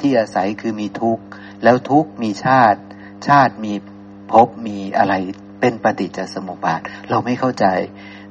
[0.00, 1.24] ที่อาศัยคือมีทุกข์
[1.64, 2.80] แล้วทุกข์มีชาติ
[3.28, 3.74] ชาติมี
[4.32, 5.14] ภพมีอะไร
[5.60, 7.66] เป็นปฏิจจสมุปบาท เราไม่เข้าใจ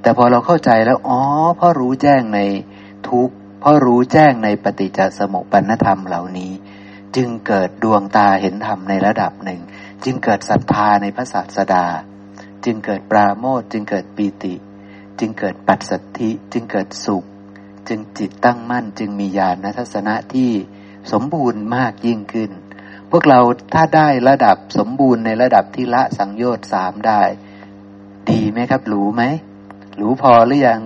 [0.01, 1.19] แต่พอเราเข้าใจแล้ว อ๋อ
[1.59, 2.39] พ่อรู้แจ้งใน
[3.09, 3.29] ทุก
[3.63, 6.51] พ่อรู้แจ้งในปฏิจจสมุปปนธรรมเหล่านี้
[7.15, 9.61] จึงเกิดดวงตาเห็นธรรมในระดับหนึ่ง
[10.03, 11.85] จึงเกิดศรัทธาในพระศาสดา
[12.65, 14.55] จึงเกิดปราโมทจึงเกิดปีติ
[15.19, 17.23] จึงเกิดปัสสัทธิจึงเกิดสุข
[17.87, 20.51] จึงจิตตั้งมั่น จึงมีญาณทัศนะที่
[21.11, 22.51] สมบูรณ์มากยิ่งขึ้น
[23.11, 23.39] พวกเรา
[23.73, 27.21] ถ้าได้ระดับสมบูรณ์ในระดับที่ละสังโยชน์สามได้
[28.29, 29.23] ดีไหมครับหรูไหม
[29.99, 30.81] รูพอหรือยัง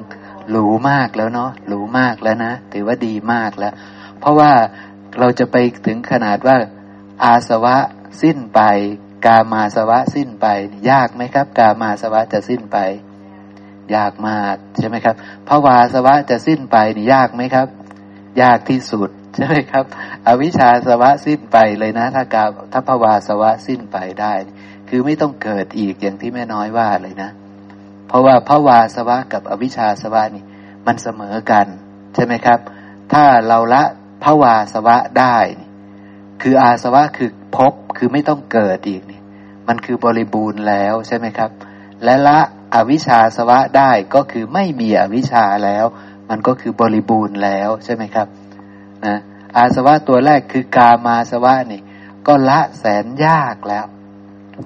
[0.49, 3.73] หรูมากแล้วเนาะหรูมากแล้วนะถือว่าดีมากแล้ว
[4.19, 4.51] เพราะว่า
[5.19, 5.55] เราจะไป
[5.85, 6.57] ถึงขนาดว่า
[7.23, 7.77] อาสวะ
[8.21, 8.61] สิ้นไป
[9.25, 10.47] กามาสวะสิ้นไป
[10.89, 12.77] ยากไหมครับ กามาสวะจะสิ้นไป
[13.95, 15.15] ยากมากใช่ไหมครับ
[15.49, 17.67] ภาวาสวะจะสิ้นไปนี่ยากไหมครับ
[18.41, 19.85] ยากที่สุดใช่ไหมครับ
[20.27, 24.33] อวิชชาสวะสิ้นไปเลยนะ ถ้ากาถ้าภาวาสวะสิ้นไปได้
[24.89, 27.29] คือไม่ต้องเกิดอีกอย่างที่แม่น้อยว่าเลยนะ
[28.07, 30.43] เพราะว่าภาวาสวะกับอวิชชาสวะนี่
[30.85, 31.65] มันเสมอกัน
[32.13, 32.59] ใช่ไหมครับ
[33.13, 33.83] ถ้าเราละ
[34.23, 35.37] ภาวาสวะได้
[36.41, 39.21] คืออาสวะคือพบคือไม่ต้องเกิดอีกนี่
[39.67, 41.49] มันคือบริบูรณ์แล้วใช่ไหมครับ
[42.03, 42.39] และละ
[42.73, 45.85] อวิชชาสวะได้ก็คือไม่มีอวิชชาแล้ว
[46.29, 48.27] มันก็คือบริบูรณ์แล้วใช่ไหมครับ
[49.05, 49.17] นะ
[49.57, 51.81] อาสวะตัวแรกคือกามาสวะนี่
[52.27, 53.85] ก็ละแสนยากแล้ว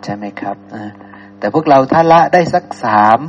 [0.04, 0.94] ใช่ไหมครับนะ
[1.40, 3.20] แต่พวกเราถ้าละได้สักสาม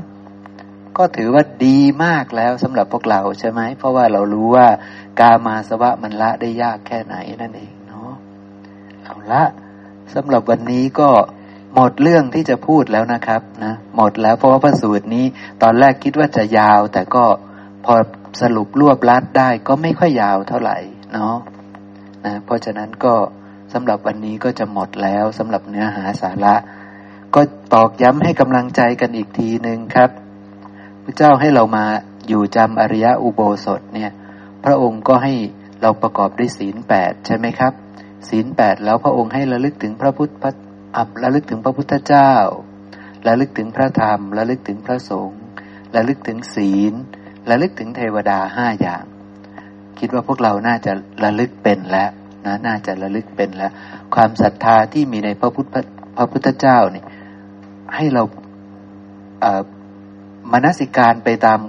[0.99, 4.67] ก็ถือว่าดีมากแล้วสำหรับพวกเราใช่ไหม เพราะว่าเรารู้ว่า
[5.21, 8.11] กามาสวะมันละได้ยากแค่ไหนนั่นเองเนาะ
[9.05, 9.43] เอาละ
[10.15, 11.11] สำหรับวันนี้ก็
[11.75, 15.25] หมดเรื่องที่จะพูดแล้วนะครับนะหมดแล้วเพราะว่าพระสูตรนี้
[15.63, 17.25] ตอนแรกคิดว่าจะยาว แต่ก็
[17.85, 17.95] พอ
[18.41, 20.77] สรุปรวบลัดได้ก็ไม่ค่อยยาวเท่าไหร่
[21.13, 21.37] เนาะ
[22.25, 23.15] นะเพราะฉะนั้นก็
[23.73, 26.55] สำหรับวันนี้ก็จะหมดแล้วสำหรับเนื้อหาสาระ
[27.35, 27.41] ก็
[27.75, 30.11] ตอกย้ำให้กำลังใจกันอีกทีหนึ่งครับ
[31.05, 31.85] พระเจ้าให้เรามา
[32.29, 34.11] อยู่จำอริยะอุโบสถเนี่ย
[34.65, 35.35] พระองค์ก็ให้
[35.83, 37.73] เราประกอบด้วยศีลแปดใช่ไหมครับ
[38.29, 40.31] ศีลแปดแล้วพระองค์ให้ระลึกถึงพระพุทธ
[40.97, 42.33] อับระลึกถึงพระพุทธเจ้า
[43.27, 45.43] ระลึกถึงพระธรรมระลึกถึงพระสงฆ์
[45.97, 46.95] ระลึกถึงศีล
[47.51, 49.05] ระลึกถึงเทวดาห้าอย่าง
[49.99, 50.93] คิดว่าพวกเราน่าจะ
[51.25, 52.11] ระลึกเป็นแล้ว
[52.47, 53.73] นะน่าจะระลึกเป็นแล้ว
[54.15, 55.75] ความศรัทธาที่มีในพระพุทธ
[56.17, 57.05] พระพุทธเจ้าเนี่ย
[57.95, 58.23] ให้เรา
[59.41, 59.63] เอ่อ
[60.53, 61.61] มนสิการไปตาม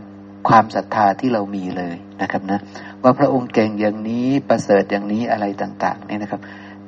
[0.48, 2.60] ความศรัทธาที่เรามีเลยนะครับนะ
[3.04, 6.42] ว่าพระองค์เก่งอย่างนี้ประเสริฐอย่างนี้อะไรต่างๆนี่นะครับ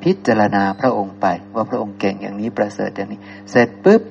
[0.03, 3.19] พิจารณาพระองค์ไปว่าพระองค์เก่งอย่างนี้ประเสริฐอย่างนี้
[3.51, 4.01] เสร็จปุ๊บ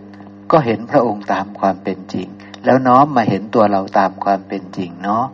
[0.52, 2.28] ก็เห็นพระองค์ตามความเป็นจริง
[2.64, 5.24] แล้วน้อมมาเห็นตัวเราตามความเป็นจริงเนาะ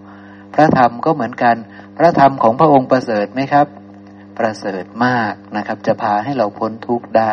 [0.54, 1.56] พระธรรมก็เหมือนกัน
[1.96, 3.66] พระธรรมของพระองค์ประเสริฐไหมครับ
[4.38, 7.32] ประเสริฐมากนะครับ จะพาให้เราพ้นทุกข์ได้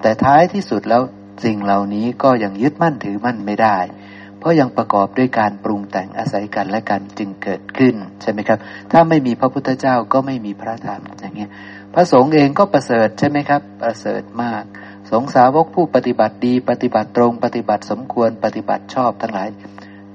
[0.00, 1.02] แต่ท้ายที่สุดแล้ว
[1.44, 3.78] สิ่งเหล่านี้ก็ยังยึดมั่นถือมั่นไม่ได้
[4.38, 8.58] เพราะยังประกอบด้วยการปรุงแต่งอาศัยกันและกันจึงเกิดขึ้นใช่ไหมครับ
[8.92, 11.50] ถ้าไม่มีพระพุทธเจ้าก็ไม่มีพระธรรมอย่างเงี้ย
[11.94, 14.64] พระสงฆ์เองก็ประเสริฐใช่ไหมครับ ประเสริฐมาก
[15.10, 19.48] สงสาวกผู้ปฏิบัติดี ปฏิบัติตรง ปฏิบัติสมควรปฏิบัติชอบทั้งหลาย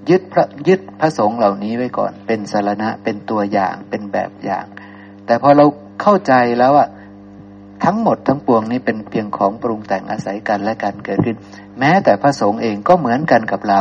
[0.10, 4.66] ยึดพระยึดพระสงฆ์เหล่านี้ไว้ก่อน เป็นสารณะเป็นตัวอย่างเป็นแบบอย่าง
[5.26, 5.66] แต่พอเรา
[6.02, 6.88] เข้าใจแล้วอะ
[7.84, 11.38] ทั้งหมดทั้งปวงนี้เป็นเพียงของปรุงแต่งอาศัยกันและกันเกิดขึ้น
[11.80, 13.80] แม้แต่พระสงฆ์เองก็เหมือนกันกับเรา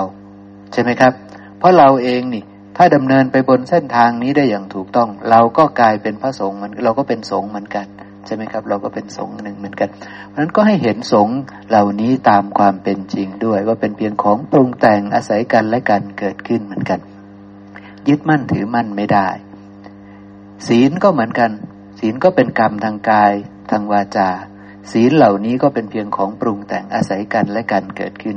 [0.72, 1.12] ใช่ไหมครับ
[1.59, 2.44] เพราะเราเองนี่
[2.76, 7.86] ถ้าดำเนินไปบนเส้นทางนี้ได้อย่างถูกต้อง เราก็กลายเป็นพระสงฆ์มันเราก็เป็นสงฆ์เหมือนกัน
[8.26, 9.90] ใช่ไหมครับ เราก็เป็นสงฆ์หนึ่งเหมือนกัน
[10.28, 11.36] เพราะนั้นก็ให้เห็นสงฆ์
[11.68, 17.01] เหล่านี้ตามความเป็นจริงด้วย ว่าเป็นเพียงของปรุงแต่งอาศัยกันและกันเกิดขึ้นเหมือนกัน
[18.09, 19.28] ยึดมั่นถือมั่นไม่ได้
[20.66, 21.51] ศีลก็เหมือนกัน
[21.98, 23.32] ศีลก็เป็นกรรมทางกาย
[23.71, 24.29] ทางวาจา
[24.91, 28.37] ศีลเหล่านี้ก็เป็นเพียงของปรุงแต่งอาศัยกันและกันเกิดขึ้น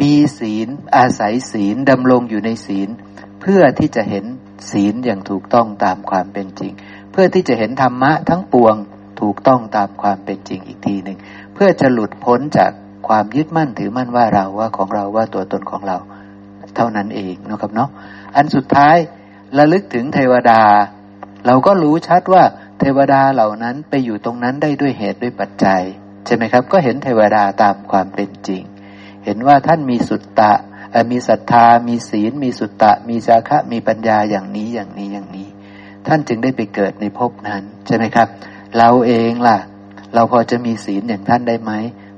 [0.00, 2.88] มีศีลอาศัยศีลดำรงอยู่ในศีล
[3.40, 4.24] เพื่อที่จะเห็น
[4.70, 6.72] ศีลอย่างถูกต้องตามความเป็นจริง
[7.12, 8.74] เพื่อที่จะเห็นธรรมะทั้งปวง
[9.20, 11.18] ถูกต้องตามความเป็นจริงอีกทีหนึ่ง
[11.54, 12.70] เพื่อจะหลุดพ้นจาก
[13.08, 15.98] ความยึดมั่นถือมั่นว่าเราว่าของเราว่าตัวตนของเรา
[16.76, 17.90] เท่านั้นเองนะครับเนาะ
[18.36, 18.96] อันสุดท้าย
[19.58, 20.60] ระลึกถึงเทวดา
[21.46, 22.42] เราก็รู้ชัดว่า
[22.78, 25.82] เทวดาเหล่านั้นไปอยู่ตรงนั้นได้ด้วยเหตุด้วยปัจจัย
[26.26, 28.62] ใช่ไหมครับ ก็เห็นเทวดาตามความเป็นจริง
[29.24, 30.52] เห็นว่าท่านมีสุตตะ
[31.12, 35.48] มีศรัทธา มีศีล มีสุตตะ มีจาคะ มีปัญญาอย่างนี้อย่างนี้อย่างนี้
[36.06, 38.28] ท่านจึงได้ไปเกิดในภพนั้นใช่ไหมครับ
[38.78, 39.58] เราเองล่ะ
[40.14, 41.72] เราพอจะมีศีลอย่างท่านได้ไหม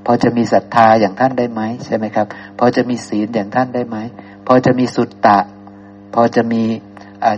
[0.07, 2.27] พอจะมีศรัทธาอย่างท่านได้ไหมใช่ไหมครับ
[2.59, 3.97] พอจะมีศีลอย่างท่านได้ไหม
[4.47, 5.39] พอจะมีสุตตะ
[6.15, 6.63] พอจะมี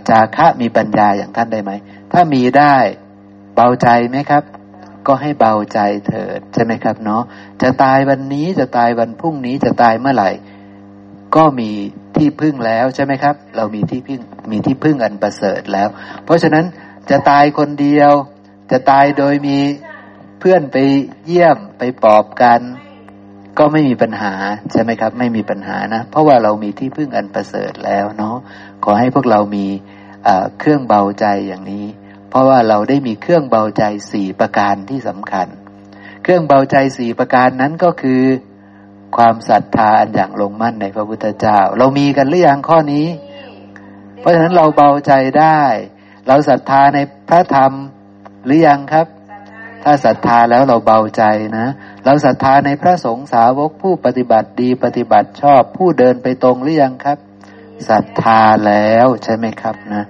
[0.09, 1.73] จาคะมีปัญญาอย่างท่านได้ไหม
[2.12, 2.77] ถ้ามีได้
[3.61, 4.45] เบาใจไหมครับ
[5.07, 7.23] ก็ให้เบาใจเถิดใช่ไหมครับเนาะ
[7.63, 10.31] จะตายวันนี้จะตายวันพรุ่งนี้จะตายเมื่อไหร่
[11.37, 11.71] ก็มี
[12.17, 15.89] ที่พึ่งแล้วใช่ไหมครับ เรามีที่พึ่งมีที่พึ่งอันประเสริฐแล้ว
[16.25, 16.65] เพราะฉะนั้น
[17.11, 18.13] จะตายคนเดียว
[18.71, 19.59] จะตายโดยมี
[20.41, 20.77] เพื่อนไป
[21.27, 22.61] เยี่ยมไปปอบกัน
[23.59, 24.33] ก็ไม่มีปัญหา
[24.73, 28.37] ใช่ไหมครับ ไม่มีปัญหานะ เพราะว่าเรามีที่พึ่งอันประเสริฐแล้วเนาะ
[28.85, 29.67] ขอให้พวกเรามี
[30.59, 31.87] เครื่องเบาใจอย่างนี้
[32.31, 35.47] เพราะว่าเราได้มีเครื่องเบาใจสี่ประการที่สำคัญ
[36.22, 38.22] เครื่องเบาใจสี่ประการนั้นก็คือ
[39.16, 43.07] ความศรัทธาอันอย่างลงมั่นในพระพุทธเจ้า เรามีกันหรือยังข้อนี้
[44.20, 45.61] เพราะฉะนั้นเราเบาใจได้
[46.29, 46.99] เราศรัทธาใน
[47.29, 47.72] พระธรรม
[48.45, 49.07] หรือยังครับ
[49.83, 51.22] ถ้าศรัทธาแล้วเราเบาใจ
[51.59, 51.66] นะ
[52.05, 57.18] เราศรัทธาในพระสงฆ์สาวกผู้ปฏิบัติดีปฏิบัติชอบผู้เดินไปตรงหรือยังครับ
[57.89, 60.05] ศรัทธาแล้วใช่ไหมครับนะ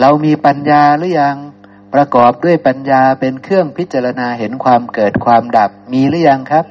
[0.00, 1.36] เรามีปัญญาหรือยัง
[1.94, 6.64] ประกอบด้วยปัญญาเป็นเครื่องพิจารณาเห็นความเกิดความดับมีหรือยังครับ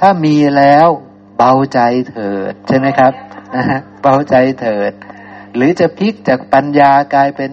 [0.00, 0.88] ถ้ามีแล้ว
[1.36, 1.80] เบาใจ
[2.10, 3.12] เถิดใช่ไหมครับ
[3.54, 4.92] นะฮะเบาใจเถิด
[5.54, 7.50] หรือจะพลิกจากปัญญากลายเป็น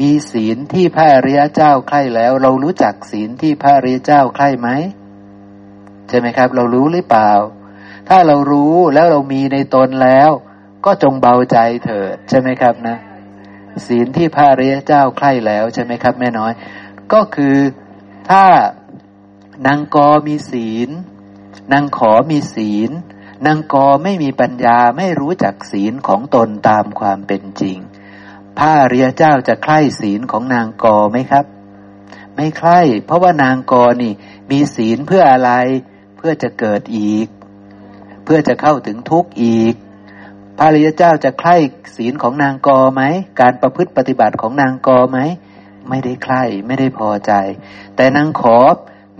[0.00, 4.68] มีศีลที่พระอริยเจ้าใคร่แล้ว เรารู้จักศีลที่พระอริยเจ้าใคร่ไหม
[6.08, 7.32] ใช่ไหมครับ เรารู้หรือเปล่า
[8.08, 10.30] ถ้าถ้าเรารู้แล้วเรามีในตนแล้ว
[10.84, 12.96] ก็จงเบาใจเถิดใช่ไหมครับนะ
[13.86, 16.52] ศีลที่พระริยเจ้าใคร่แล้วใช่ไหมครับแม่น้อย
[17.12, 17.56] ก็คือ
[18.30, 18.44] ถ้า
[19.66, 20.88] นางกอมีศีล
[21.72, 22.90] นางขอมีศีล
[23.46, 27.78] นางกอไม่มีปัญญาไม่รู้จักศีลของตนตามความเป็นจริง
[28.58, 31.44] พระเรียเจ้าจะใคร่ศีลของนางกอไหมครับ
[32.34, 34.12] ไม่ใคร่เพราะว่านางกอนี่
[34.50, 35.52] มีศีลเพื่ออะไร
[36.16, 37.26] เพื่อจะเกิดอีก
[38.24, 39.74] เพื่อจะเข้าถึงทุกข์อีก
[40.58, 41.56] พระรียเจ้าจะใคร่
[41.96, 43.02] ศีลของนางกอไหม
[43.40, 45.18] การประพฤติปฏิบัติของนางกอไหม
[45.88, 47.32] ไม่ได้ใคร่ไม่ได้พอใจ
[47.96, 48.58] แต่นางขอ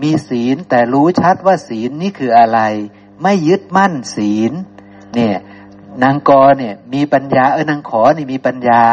[0.03, 2.59] มีศีลแต่รู้ชัดว่าศีลนี่คืออะไร
[3.21, 4.51] ไม่ยึดมั่นศีล
[5.15, 5.35] เนี่ย
[6.03, 8.83] นางกอเนี่ยมีปัญญาเออนางขอนี่มีปัญญา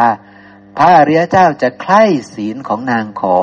[0.76, 2.02] พระอริยเจ้าจะใคร่
[2.34, 3.38] ศีลของนางขอ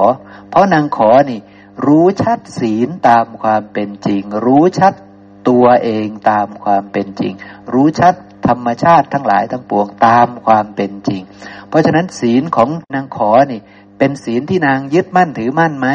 [0.50, 1.40] เพราะนางขอนี่
[1.86, 4.94] รู้ชัดศีลตามความเป็นจริง รู้ชัด
[5.50, 7.34] ตัวเองตามความเป็นจริง
[7.74, 8.14] รู้ชัด
[8.48, 11.22] ธรรมชาติทั้งหลายทั้งปวงตามความเป็นจริง
[11.70, 13.62] เพราะฉะนั้นศีลของนางขอนี่
[13.98, 15.88] เป็นศีลที่นางยึดมั่นถือมั่นไหม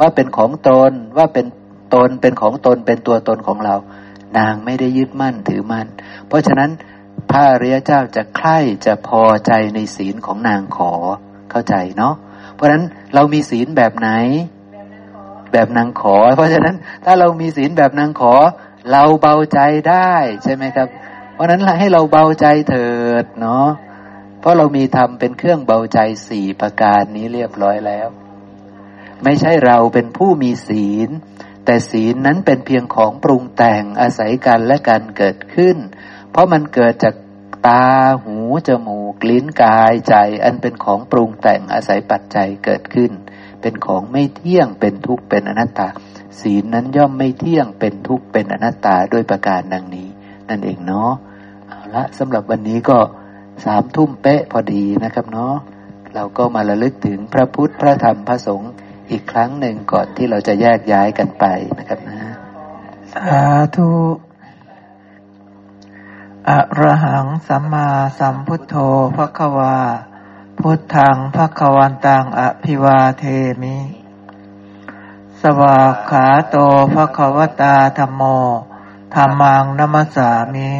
[0.00, 1.46] ว่าเป็นของตนว่าเป็น
[1.94, 3.76] ตนเป็นของตนเป็นตัวตนของเรา
[4.38, 5.86] นางไม่ได้ยึดมั่นถือมั่น
[6.28, 6.70] เพราะฉะนั้น
[7.30, 10.92] พระเรียเจ้าจะใคร่จะพอใจในศีลของนางขอ
[11.50, 12.14] เข้าใจเนาะ
[12.54, 12.84] เพราะฉะนั้น
[13.14, 14.10] เรามีศีลแบบไหน
[15.52, 18.34] แบบนางขอ เพราะฉะนั้นถ้าเรามีศีลแบบนางขอ
[18.90, 20.12] เราเบาใจได้
[20.44, 20.88] ใช่ไหมครับ
[21.38, 22.88] เพราะนั้นให้เราเบาใจเถิ
[23.22, 23.68] ดเนาะ
[24.40, 28.08] เพราะเรามีทำเป็นเครื่องเบาใจสี่ประการนี้เรียบร้อยแล้ว
[29.24, 31.08] ไม่ใช่เราเป็นผู้มีศีล
[31.64, 35.76] แต่ศีลนั้นเป็นเพียงของปรุงแต่งอาศัยกันและกันเกิดขึ้น
[36.30, 37.14] เพราะมันเกิดจาก
[37.66, 37.86] ตา
[38.24, 40.14] หูจมูกลิ้นกายใจ
[40.44, 43.12] อันเป็นของปรุงแต่งอาศัยปัจจัยเกิดขึ้น
[43.60, 45.88] เป็นของไม่เที่ยงเป็นทุกข์เป็นอนัตตา
[46.40, 50.08] ศีลนั้นย่อมไม่เที่ยงเป็นทุกข์เป็นอนัตตาด้วยประการดังนี้
[50.48, 51.12] นั่นเองเนาะ
[51.94, 52.98] ละสำหรับวันนี้ก็
[53.64, 55.54] สามทุ่มเป๊ะพอดีนะครับเนาะ
[56.14, 58.72] เราก็มาระลึกถึงพระพุทธพระธรรมพระสงฆ์
[59.10, 61.44] อีกครั้งหนึ่งก่อนที่เราจะแยกย้ายกันไป
[61.78, 62.18] นะครับนะ
[63.12, 63.42] สา
[63.76, 63.90] ธุ
[66.48, 68.74] อะระหังสัมมาสัมพุทโธ
[69.16, 69.76] พระควา
[70.60, 73.24] พุทธังพระควันตังอภิวาเท
[73.62, 73.76] มิ
[75.40, 76.56] สวากขาโต
[76.94, 78.22] พระควตาธรรมโม
[79.14, 80.70] ธรรมังนัมสามิ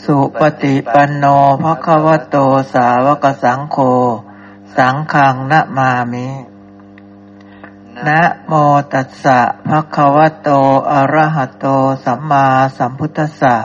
[0.00, 1.24] สุปฏิปันโน
[1.62, 2.36] พระควโต
[2.74, 3.76] สาวกสังโฆ
[4.76, 6.28] สังฆังนะมามิ
[8.06, 8.52] นะโม
[8.92, 10.48] ตัสสะภะคะวะโต
[10.92, 11.66] อะระหะโต
[12.04, 13.56] สัมมาสัมพุทธัสสะ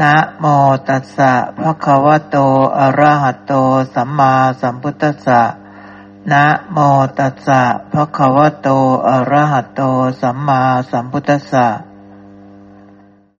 [0.00, 0.44] นะโม
[0.88, 2.36] ตัสสะภะคะวะโต
[2.78, 3.52] อะระหะโต
[3.94, 5.42] สัมมาสัมพุทธัสสะ
[6.32, 6.78] นะโม
[7.18, 8.68] ตัสสะภะคะวะโต
[9.08, 9.80] อะระหะโต
[10.20, 11.66] สัมมาสัมพุทธัสสะ